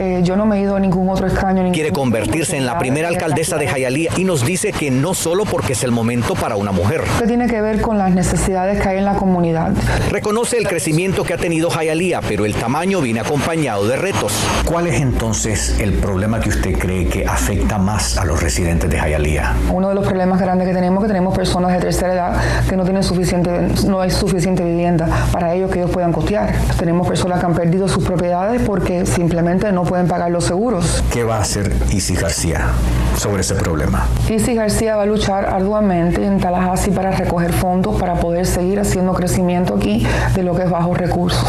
Eh, 0.00 0.22
yo 0.24 0.36
no 0.36 0.46
me 0.46 0.58
he 0.58 0.62
ido 0.62 0.74
a 0.74 0.80
ningún 0.80 1.08
otro 1.08 1.28
escaño. 1.28 1.70
Quiere 1.72 1.92
convertirse 1.92 2.56
en 2.56 2.66
la 2.66 2.76
primera 2.80 3.06
alcaldesa 3.06 3.56
de 3.56 3.68
Jayalía 3.68 4.10
y 4.16 4.24
nos 4.24 4.44
dice 4.44 4.72
que 4.72 4.90
no 4.90 5.14
solo 5.14 5.44
porque 5.44 5.74
es 5.74 5.84
el 5.84 5.92
momento 5.92 6.34
para 6.34 6.56
una 6.56 6.72
mujer. 6.72 7.02
Esto 7.06 7.26
tiene 7.26 7.46
que 7.46 7.60
ver 7.60 7.80
con 7.80 7.96
las 7.96 8.12
necesidades 8.12 8.82
que 8.82 8.88
hay 8.88 8.98
en 8.98 9.04
la 9.04 9.14
comunidad. 9.14 9.72
Reconoce 10.10 10.58
el 10.58 10.66
crecimiento 10.66 11.22
que 11.22 11.34
ha 11.34 11.38
tenido 11.38 11.70
Jayalía, 11.70 12.20
pero 12.26 12.44
el 12.44 12.54
tamaño 12.54 13.00
viene 13.00 13.20
acompañado 13.20 13.86
de 13.86 13.94
retos. 13.94 14.32
¿Cuál 14.64 14.88
es 14.88 15.00
entonces 15.00 15.78
el 15.78 15.92
problema 15.92 16.40
que 16.40 16.48
usted 16.48 16.76
cree 16.76 17.06
que 17.06 17.24
afecta 17.24 17.78
más 17.78 18.18
a 18.18 18.24
los 18.24 18.42
residentes 18.42 18.90
de 18.90 18.98
Jayalía? 18.98 19.54
Uno 19.70 19.90
de 19.90 19.94
los 19.94 20.04
problemas 20.04 20.40
grandes 20.40 20.63
que 20.64 20.72
tenemos 20.72 21.02
que 21.02 21.08
tenemos 21.08 21.34
personas 21.34 21.72
de 21.72 21.78
tercera 21.78 22.14
edad 22.14 22.40
que 22.68 22.76
no 22.76 22.84
tienen 22.84 23.02
suficiente, 23.02 23.50
no 23.86 24.00
hay 24.00 24.10
suficiente 24.10 24.64
vivienda 24.64 25.08
para 25.32 25.54
ellos 25.54 25.70
que 25.70 25.80
ellos 25.80 25.90
puedan 25.90 26.12
costear. 26.12 26.52
Tenemos 26.78 27.06
personas 27.06 27.40
que 27.40 27.46
han 27.46 27.54
perdido 27.54 27.88
sus 27.88 28.04
propiedades 28.04 28.62
porque 28.62 29.06
simplemente 29.06 29.70
no 29.72 29.84
pueden 29.84 30.08
pagar 30.08 30.30
los 30.30 30.44
seguros. 30.44 31.02
¿Qué 31.12 31.24
va 31.24 31.38
a 31.38 31.40
hacer 31.40 31.72
Isis 31.90 32.20
García 32.20 32.68
sobre 33.16 33.42
ese 33.42 33.54
problema? 33.54 34.06
Isis 34.28 34.56
García 34.56 34.96
va 34.96 35.02
a 35.02 35.06
luchar 35.06 35.46
arduamente 35.46 36.24
en 36.24 36.40
Tallahassee 36.40 36.92
para 36.92 37.10
recoger 37.10 37.52
fondos 37.52 37.98
para 38.00 38.14
poder 38.14 38.46
seguir 38.46 38.80
haciendo 38.80 39.12
crecimiento 39.14 39.74
aquí 39.74 40.06
de 40.34 40.42
lo 40.42 40.54
que 40.54 40.62
es 40.62 40.70
bajos 40.70 40.96
recursos. 40.98 41.46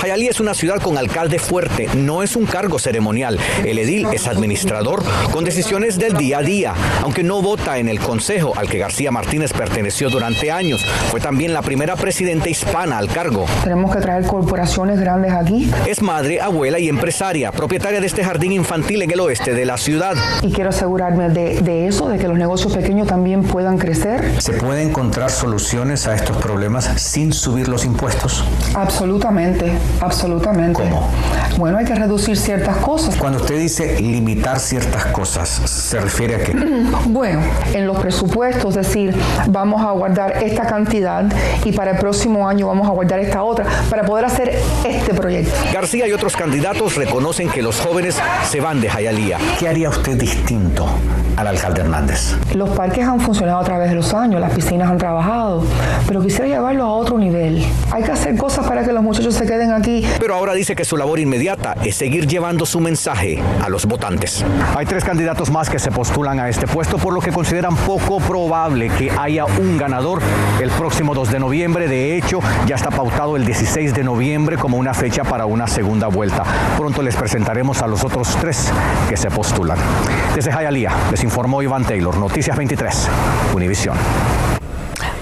Jayalía 0.00 0.30
es 0.30 0.40
una 0.40 0.52
ciudad 0.52 0.82
con 0.82 0.98
alcalde 0.98 1.38
fuerte, 1.38 1.88
no 1.96 2.22
es 2.22 2.36
un 2.36 2.44
cargo 2.44 2.78
ceremonial. 2.78 3.38
El 3.64 3.78
edil 3.78 4.06
es 4.12 4.26
administrador 4.26 5.02
con 5.32 5.44
decisiones 5.44 5.98
del 5.98 6.14
día 6.14 6.38
a 6.38 6.42
día, 6.42 6.74
aunque 7.02 7.22
no 7.22 7.40
vota 7.40 7.78
en 7.78 7.88
el 7.88 8.00
consejo 8.00 8.52
al 8.54 8.68
que 8.68 8.78
García 8.78 9.10
Martínez 9.10 9.54
perteneció 9.54 10.10
durante 10.10 10.50
años. 10.50 10.84
Fue 11.10 11.20
también 11.20 11.54
la 11.54 11.62
primera 11.62 11.96
presidenta 11.96 12.50
hispana 12.50 12.98
al 12.98 13.08
cargo. 13.08 13.46
Tenemos 13.62 13.94
que 13.94 14.02
traer 14.02 14.26
corporaciones 14.26 15.00
grandes 15.00 15.32
aquí. 15.32 15.70
Es 15.86 16.02
madre, 16.02 16.40
abuela 16.40 16.78
y 16.78 16.90
empresaria, 16.90 17.50
propietaria 17.50 18.00
de 18.00 18.06
este 18.06 18.22
jardín 18.22 18.52
infantil 18.52 19.00
en 19.00 19.10
el 19.10 19.20
oeste 19.20 19.54
de 19.54 19.64
la 19.64 19.78
ciudad. 19.78 20.14
Y 20.42 20.52
quiero 20.52 20.70
asegurarme 21.04 21.28
de, 21.28 21.60
de 21.60 21.86
eso, 21.86 22.08
de 22.08 22.18
que 22.18 22.28
los 22.28 22.38
negocios 22.38 22.74
pequeños 22.74 23.06
también 23.06 23.42
puedan 23.42 23.78
crecer. 23.78 24.40
¿Se 24.40 24.52
puede 24.52 24.82
encontrar 24.82 25.30
soluciones 25.30 26.06
a 26.06 26.14
estos 26.14 26.36
problemas 26.38 26.84
sin 26.96 27.32
subir 27.32 27.68
los 27.68 27.84
impuestos? 27.84 28.44
Absolutamente, 28.74 29.72
absolutamente. 30.00 30.82
¿Cómo? 30.82 31.08
Bueno, 31.58 31.78
hay 31.78 31.84
que 31.84 31.94
reducir 31.94 32.36
ciertas 32.36 32.76
cosas. 32.78 33.16
Cuando 33.16 33.38
usted 33.38 33.58
dice 33.58 34.00
limitar 34.00 34.58
ciertas 34.58 35.06
cosas, 35.06 35.48
¿se 35.48 36.00
refiere 36.00 36.36
a 36.36 36.38
qué? 36.44 36.54
Bueno, 37.06 37.40
en 37.72 37.86
los 37.86 37.98
presupuestos, 37.98 38.76
es 38.76 38.86
decir, 38.86 39.14
vamos 39.48 39.82
a 39.82 39.90
guardar 39.92 40.42
esta 40.42 40.66
cantidad 40.66 41.24
y 41.64 41.72
para 41.72 41.92
el 41.92 41.98
próximo 41.98 42.48
año 42.48 42.66
vamos 42.66 42.88
a 42.88 42.90
guardar 42.90 43.20
esta 43.20 43.42
otra 43.42 43.66
para 43.88 44.04
poder 44.04 44.24
hacer 44.24 44.58
este 44.84 45.14
proyecto. 45.14 45.52
García 45.72 46.08
y 46.08 46.12
otros 46.12 46.36
candidatos 46.36 46.96
reconocen 46.96 47.50
que 47.50 47.62
los 47.62 47.80
jóvenes 47.80 48.16
se 48.50 48.60
van 48.60 48.80
de 48.80 48.88
Jayalía. 48.88 49.38
¿Qué 49.58 49.68
haría 49.68 49.90
usted 49.90 50.16
distinto 50.18 50.88
al 51.36 51.46
alcalde 51.46 51.80
Hernández? 51.82 52.36
Los 52.54 52.70
parques 52.70 53.06
han 53.06 53.20
funcionado 53.20 53.58
a 53.60 53.64
través 53.64 53.90
de 53.90 53.96
los 53.96 54.12
años, 54.14 54.40
las 54.40 54.52
piscinas 54.52 54.90
han 54.90 54.98
trabajado, 54.98 55.64
pero 56.06 56.20
quisiera 56.20 56.46
llevarlo 56.46 56.84
a 56.84 56.92
otro 56.92 57.18
nivel. 57.18 57.64
Hay 57.90 58.02
que 58.02 58.12
hacer 58.12 58.36
cosas 58.36 58.66
para 58.66 58.84
que 58.84 58.92
los 58.92 59.02
muchachos 59.02 59.34
se 59.34 59.46
queden 59.46 59.72
aquí. 59.72 60.06
Pero 60.18 60.34
ahora 60.34 60.54
dice 60.54 60.74
que 60.74 60.84
su 60.84 60.96
labor 60.96 61.18
inmediata 61.18 61.74
es 61.84 61.96
seguir 61.96 62.26
llevando 62.26 62.66
su 62.66 62.80
mensaje 62.80 63.42
a 63.62 63.68
los 63.68 63.86
votantes. 63.86 64.44
Hay 64.76 64.86
tres 64.86 65.04
candidatos 65.04 65.50
más 65.50 65.68
que 65.70 65.78
se 65.78 65.90
postulan 65.90 66.40
a 66.40 66.48
este 66.48 66.66
puesto, 66.66 66.98
por 66.98 67.12
lo 67.12 67.20
que 67.20 67.32
consideran 67.32 67.76
poco 67.76 68.18
probable 68.20 68.88
que 68.90 69.10
haya 69.10 69.44
un 69.44 69.76
ganador 69.76 70.20
el 70.60 70.70
próximo 70.70 71.14
2 71.14 71.32
de 71.32 71.40
noviembre. 71.40 71.88
De 71.88 72.16
hecho, 72.16 72.40
ya 72.66 72.76
está 72.76 72.90
pautado 72.90 73.36
el 73.36 73.44
16 73.44 73.94
de 73.94 74.04
noviembre 74.04 74.56
como 74.56 74.76
una 74.76 74.94
fecha 74.94 75.24
para 75.24 75.46
una 75.46 75.66
segunda 75.66 76.08
vuelta. 76.08 76.44
Pronto 76.76 77.02
les 77.02 77.16
presentaremos 77.16 77.82
a 77.82 77.86
los 77.86 78.04
otros 78.04 78.36
tres 78.40 78.72
que 79.08 79.16
se 79.16 79.30
postulan. 79.30 79.78
Desde 80.34 80.52
Jayalía, 80.52 80.90
les 81.10 81.23
informó 81.24 81.62
Iván 81.62 81.84
Taylor, 81.84 82.16
Noticias 82.16 82.56
23, 82.56 83.08
Univisión. 83.54 83.96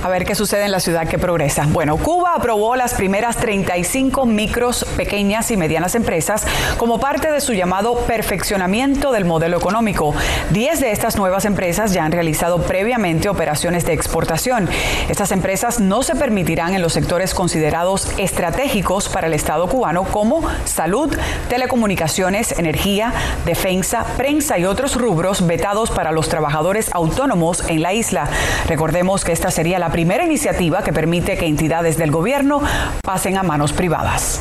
A 0.03 0.09
ver 0.09 0.25
qué 0.25 0.35
sucede 0.35 0.65
en 0.65 0.73
la 0.73 0.81
ciudad 0.81 1.07
que 1.07 1.17
progresa. 1.17 1.65
Bueno, 1.69 1.97
Cuba 1.97 2.33
aprobó 2.35 2.75
las 2.75 2.95
primeras 2.95 3.37
35 3.37 4.27
micros, 4.27 4.85
pequeñas 4.97 5.53
y 5.53 5.57
medianas 5.57 5.95
empresas 5.95 6.45
como 6.77 6.99
parte 6.99 7.31
de 7.31 7.41
su 7.41 7.53
llamado 7.53 7.95
perfeccionamiento 8.01 9.13
del 9.13 9.25
modelo 9.25 9.59
económico. 9.59 10.13
Diez 10.51 10.81
de 10.81 10.91
estas 10.91 11.17
nuevas 11.17 11.45
empresas 11.45 11.93
ya 11.93 12.05
han 12.05 12.11
realizado 12.11 12.63
previamente 12.63 13.29
operaciones 13.29 13.87
de 13.87 13.93
exportación. 13.93 14.69
Estas 15.09 15.31
empresas 15.31 15.79
no 15.79 16.03
se 16.03 16.17
permitirán 16.17 16.75
en 16.75 16.83
los 16.83 16.95
sectores 16.95 17.33
considerados 17.33 18.09
estratégicos 18.19 19.09
para 19.09 19.29
el 19.29 19.35
Estado 19.35 19.69
cubano 19.69 20.03
como 20.03 20.43
salud, 20.65 21.17
telecomunicaciones, 21.49 22.59
energía, 22.59 23.13
defensa, 23.45 24.05
prensa 24.17 24.59
y 24.59 24.65
otros 24.65 24.97
rubros 24.97 25.47
vetados 25.47 25.93
para 25.93 26.11
los 26.11 26.29
trabajadores 26.29 26.93
autónomos 26.93 27.63
en 27.69 27.83
la 27.83 27.93
isla. 27.93 28.29
Recordemos 28.67 29.25
que 29.25 29.31
esta 29.31 29.53
sería 29.53 29.79
la 29.79 29.92
primera 29.93 30.25
iniciativa 30.25 30.83
que 30.83 30.93
permite 30.93 31.37
que 31.37 31.47
entidades 31.47 31.99
del 31.99 32.11
gobierno 32.11 32.63
pasen 33.03 33.37
a 33.37 33.43
manos 33.43 33.75
privadas. 33.75 34.41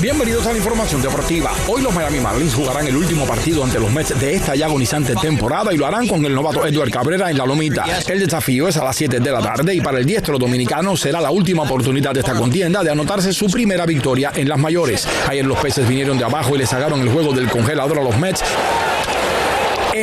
Bienvenidos 0.00 0.46
a 0.46 0.52
la 0.52 0.58
información 0.58 1.02
deportiva. 1.02 1.50
Hoy 1.66 1.82
los 1.82 1.92
Miami 1.92 2.20
Marlins 2.20 2.54
jugarán 2.54 2.86
el 2.86 2.96
último 2.96 3.26
partido 3.26 3.64
ante 3.64 3.78
los 3.78 3.92
Mets 3.92 4.18
de 4.18 4.36
esta 4.36 4.54
ya 4.54 4.66
agonizante 4.66 5.14
temporada 5.16 5.74
y 5.74 5.76
lo 5.76 5.86
harán 5.86 6.06
con 6.06 6.24
el 6.24 6.34
novato 6.34 6.64
Edward 6.64 6.90
Cabrera 6.90 7.30
en 7.30 7.36
la 7.36 7.44
lomita. 7.44 7.84
El 8.08 8.20
desafío 8.20 8.68
es 8.68 8.76
a 8.76 8.84
las 8.84 8.96
7 8.96 9.20
de 9.20 9.30
la 9.30 9.40
tarde 9.40 9.74
y 9.74 9.80
para 9.80 9.98
el 9.98 10.06
diestro 10.06 10.38
dominicano 10.38 10.96
será 10.96 11.20
la 11.20 11.30
última 11.30 11.64
oportunidad 11.64 12.14
de 12.14 12.20
esta 12.20 12.34
contienda 12.34 12.82
de 12.82 12.90
anotarse 12.90 13.32
su 13.34 13.48
primera 13.50 13.84
victoria 13.84 14.32
en 14.34 14.48
las 14.48 14.58
mayores. 14.58 15.06
Ayer 15.28 15.44
los 15.44 15.58
peces 15.58 15.86
vinieron 15.86 16.16
de 16.16 16.24
abajo 16.24 16.54
y 16.54 16.58
le 16.58 16.66
sacaron 16.66 17.00
el 17.00 17.10
juego 17.10 17.34
del 17.34 17.50
congelador 17.50 17.98
a 17.98 18.02
los 18.04 18.16
Mets 18.18 18.42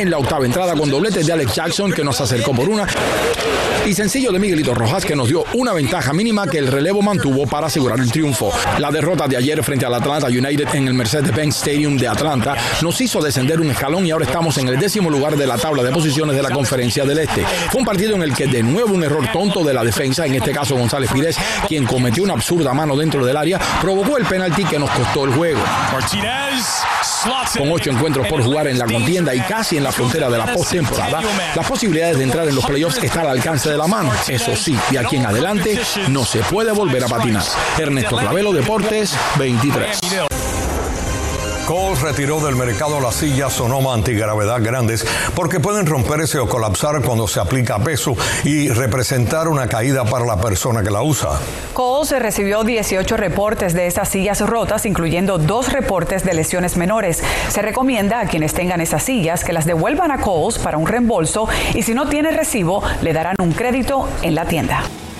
en 0.00 0.10
la 0.10 0.18
octava 0.18 0.44
entrada 0.44 0.74
con 0.74 0.90
doblete 0.90 1.22
de 1.22 1.32
Alex 1.32 1.54
Jackson 1.54 1.92
que 1.92 2.04
nos 2.04 2.20
acercó 2.20 2.52
por 2.52 2.68
una 2.68 2.86
y 3.86 3.94
sencillo 3.94 4.32
de 4.32 4.40
Miguelito 4.40 4.74
Rojas 4.74 5.04
que 5.04 5.14
nos 5.14 5.28
dio 5.28 5.44
una 5.54 5.72
ventaja 5.72 6.12
mínima 6.12 6.46
que 6.48 6.58
el 6.58 6.66
relevo 6.66 7.02
mantuvo 7.02 7.46
para 7.46 7.68
asegurar 7.68 8.00
el 8.00 8.10
triunfo. 8.10 8.52
La 8.78 8.90
derrota 8.90 9.28
de 9.28 9.36
ayer 9.36 9.62
frente 9.62 9.86
al 9.86 9.94
Atlanta 9.94 10.26
United 10.26 10.74
en 10.74 10.88
el 10.88 10.94
Mercedes-Benz 10.94 11.56
Stadium 11.56 11.96
de 11.96 12.08
Atlanta 12.08 12.56
nos 12.82 13.00
hizo 13.00 13.22
descender 13.22 13.60
un 13.60 13.70
escalón 13.70 14.04
y 14.04 14.10
ahora 14.10 14.24
estamos 14.24 14.58
en 14.58 14.68
el 14.68 14.78
décimo 14.78 15.08
lugar 15.08 15.36
de 15.36 15.46
la 15.46 15.56
tabla 15.56 15.84
de 15.84 15.92
posiciones 15.92 16.34
de 16.34 16.42
la 16.42 16.50
Conferencia 16.50 17.04
del 17.04 17.20
Este. 17.20 17.44
Fue 17.70 17.80
un 17.80 17.86
partido 17.86 18.16
en 18.16 18.22
el 18.22 18.34
que 18.34 18.48
de 18.48 18.62
nuevo 18.62 18.92
un 18.92 19.04
error 19.04 19.30
tonto 19.32 19.62
de 19.62 19.72
la 19.72 19.84
defensa, 19.84 20.26
en 20.26 20.34
este 20.34 20.50
caso 20.50 20.74
González 20.74 21.10
Pires, 21.12 21.36
quien 21.68 21.86
cometió 21.86 22.24
una 22.24 22.32
absurda 22.32 22.74
mano 22.74 22.96
dentro 22.96 23.24
del 23.24 23.36
área, 23.36 23.60
provocó 23.80 24.18
el 24.18 24.24
penalti 24.24 24.64
que 24.64 24.80
nos 24.80 24.90
costó 24.90 25.26
el 25.26 25.32
juego. 25.32 25.60
Con 27.56 27.70
ocho 27.72 27.90
encuentros 27.90 28.26
por 28.28 28.42
jugar 28.42 28.68
en 28.68 28.78
la 28.78 28.86
contienda 28.86 29.34
y 29.34 29.40
casi 29.40 29.76
en 29.76 29.84
la 29.84 29.92
frontera 29.92 30.28
de 30.30 30.38
la 30.38 30.52
postemporada, 30.52 31.20
las 31.54 31.66
posibilidades 31.66 32.18
de 32.18 32.24
entrar 32.24 32.48
en 32.48 32.54
los 32.54 32.64
playoffs 32.64 33.02
están 33.02 33.26
al 33.26 33.32
alcance 33.32 33.70
de 33.70 33.78
la 33.78 33.86
mano. 33.86 34.10
Eso 34.28 34.54
sí, 34.56 34.78
de 34.90 34.98
aquí 34.98 35.16
en 35.16 35.26
adelante 35.26 35.80
no 36.08 36.24
se 36.24 36.40
puede 36.40 36.72
volver 36.72 37.04
a 37.04 37.08
patinar. 37.08 37.44
Ernesto 37.78 38.16
Clavelo, 38.16 38.52
Deportes 38.52 39.16
23. 39.38 40.35
Coles 41.66 42.00
retiró 42.00 42.38
del 42.38 42.54
mercado 42.54 43.00
las 43.00 43.16
sillas 43.16 43.52
Sonoma 43.52 43.92
antigravedad 43.92 44.62
grandes 44.62 45.04
porque 45.34 45.58
pueden 45.58 45.84
romperse 45.84 46.38
o 46.38 46.48
colapsar 46.48 47.02
cuando 47.02 47.26
se 47.26 47.40
aplica 47.40 47.80
peso 47.80 48.14
y 48.44 48.68
representar 48.68 49.48
una 49.48 49.66
caída 49.66 50.04
para 50.04 50.24
la 50.24 50.40
persona 50.40 50.84
que 50.84 50.92
la 50.92 51.02
usa. 51.02 51.30
Coles 51.72 52.16
recibió 52.22 52.62
18 52.62 53.16
reportes 53.16 53.74
de 53.74 53.88
esas 53.88 54.08
sillas 54.08 54.40
rotas, 54.40 54.86
incluyendo 54.86 55.38
dos 55.38 55.72
reportes 55.72 56.22
de 56.22 56.34
lesiones 56.34 56.76
menores. 56.76 57.20
Se 57.48 57.62
recomienda 57.62 58.20
a 58.20 58.26
quienes 58.26 58.54
tengan 58.54 58.80
esas 58.80 59.02
sillas 59.02 59.42
que 59.42 59.52
las 59.52 59.66
devuelvan 59.66 60.12
a 60.12 60.20
Coles 60.20 60.60
para 60.60 60.78
un 60.78 60.86
reembolso 60.86 61.48
y 61.74 61.82
si 61.82 61.94
no 61.94 62.08
tiene 62.08 62.30
recibo, 62.30 62.80
le 63.02 63.12
darán 63.12 63.34
un 63.40 63.50
crédito 63.50 64.08
en 64.22 64.36
la 64.36 64.46
tienda. 64.46 64.84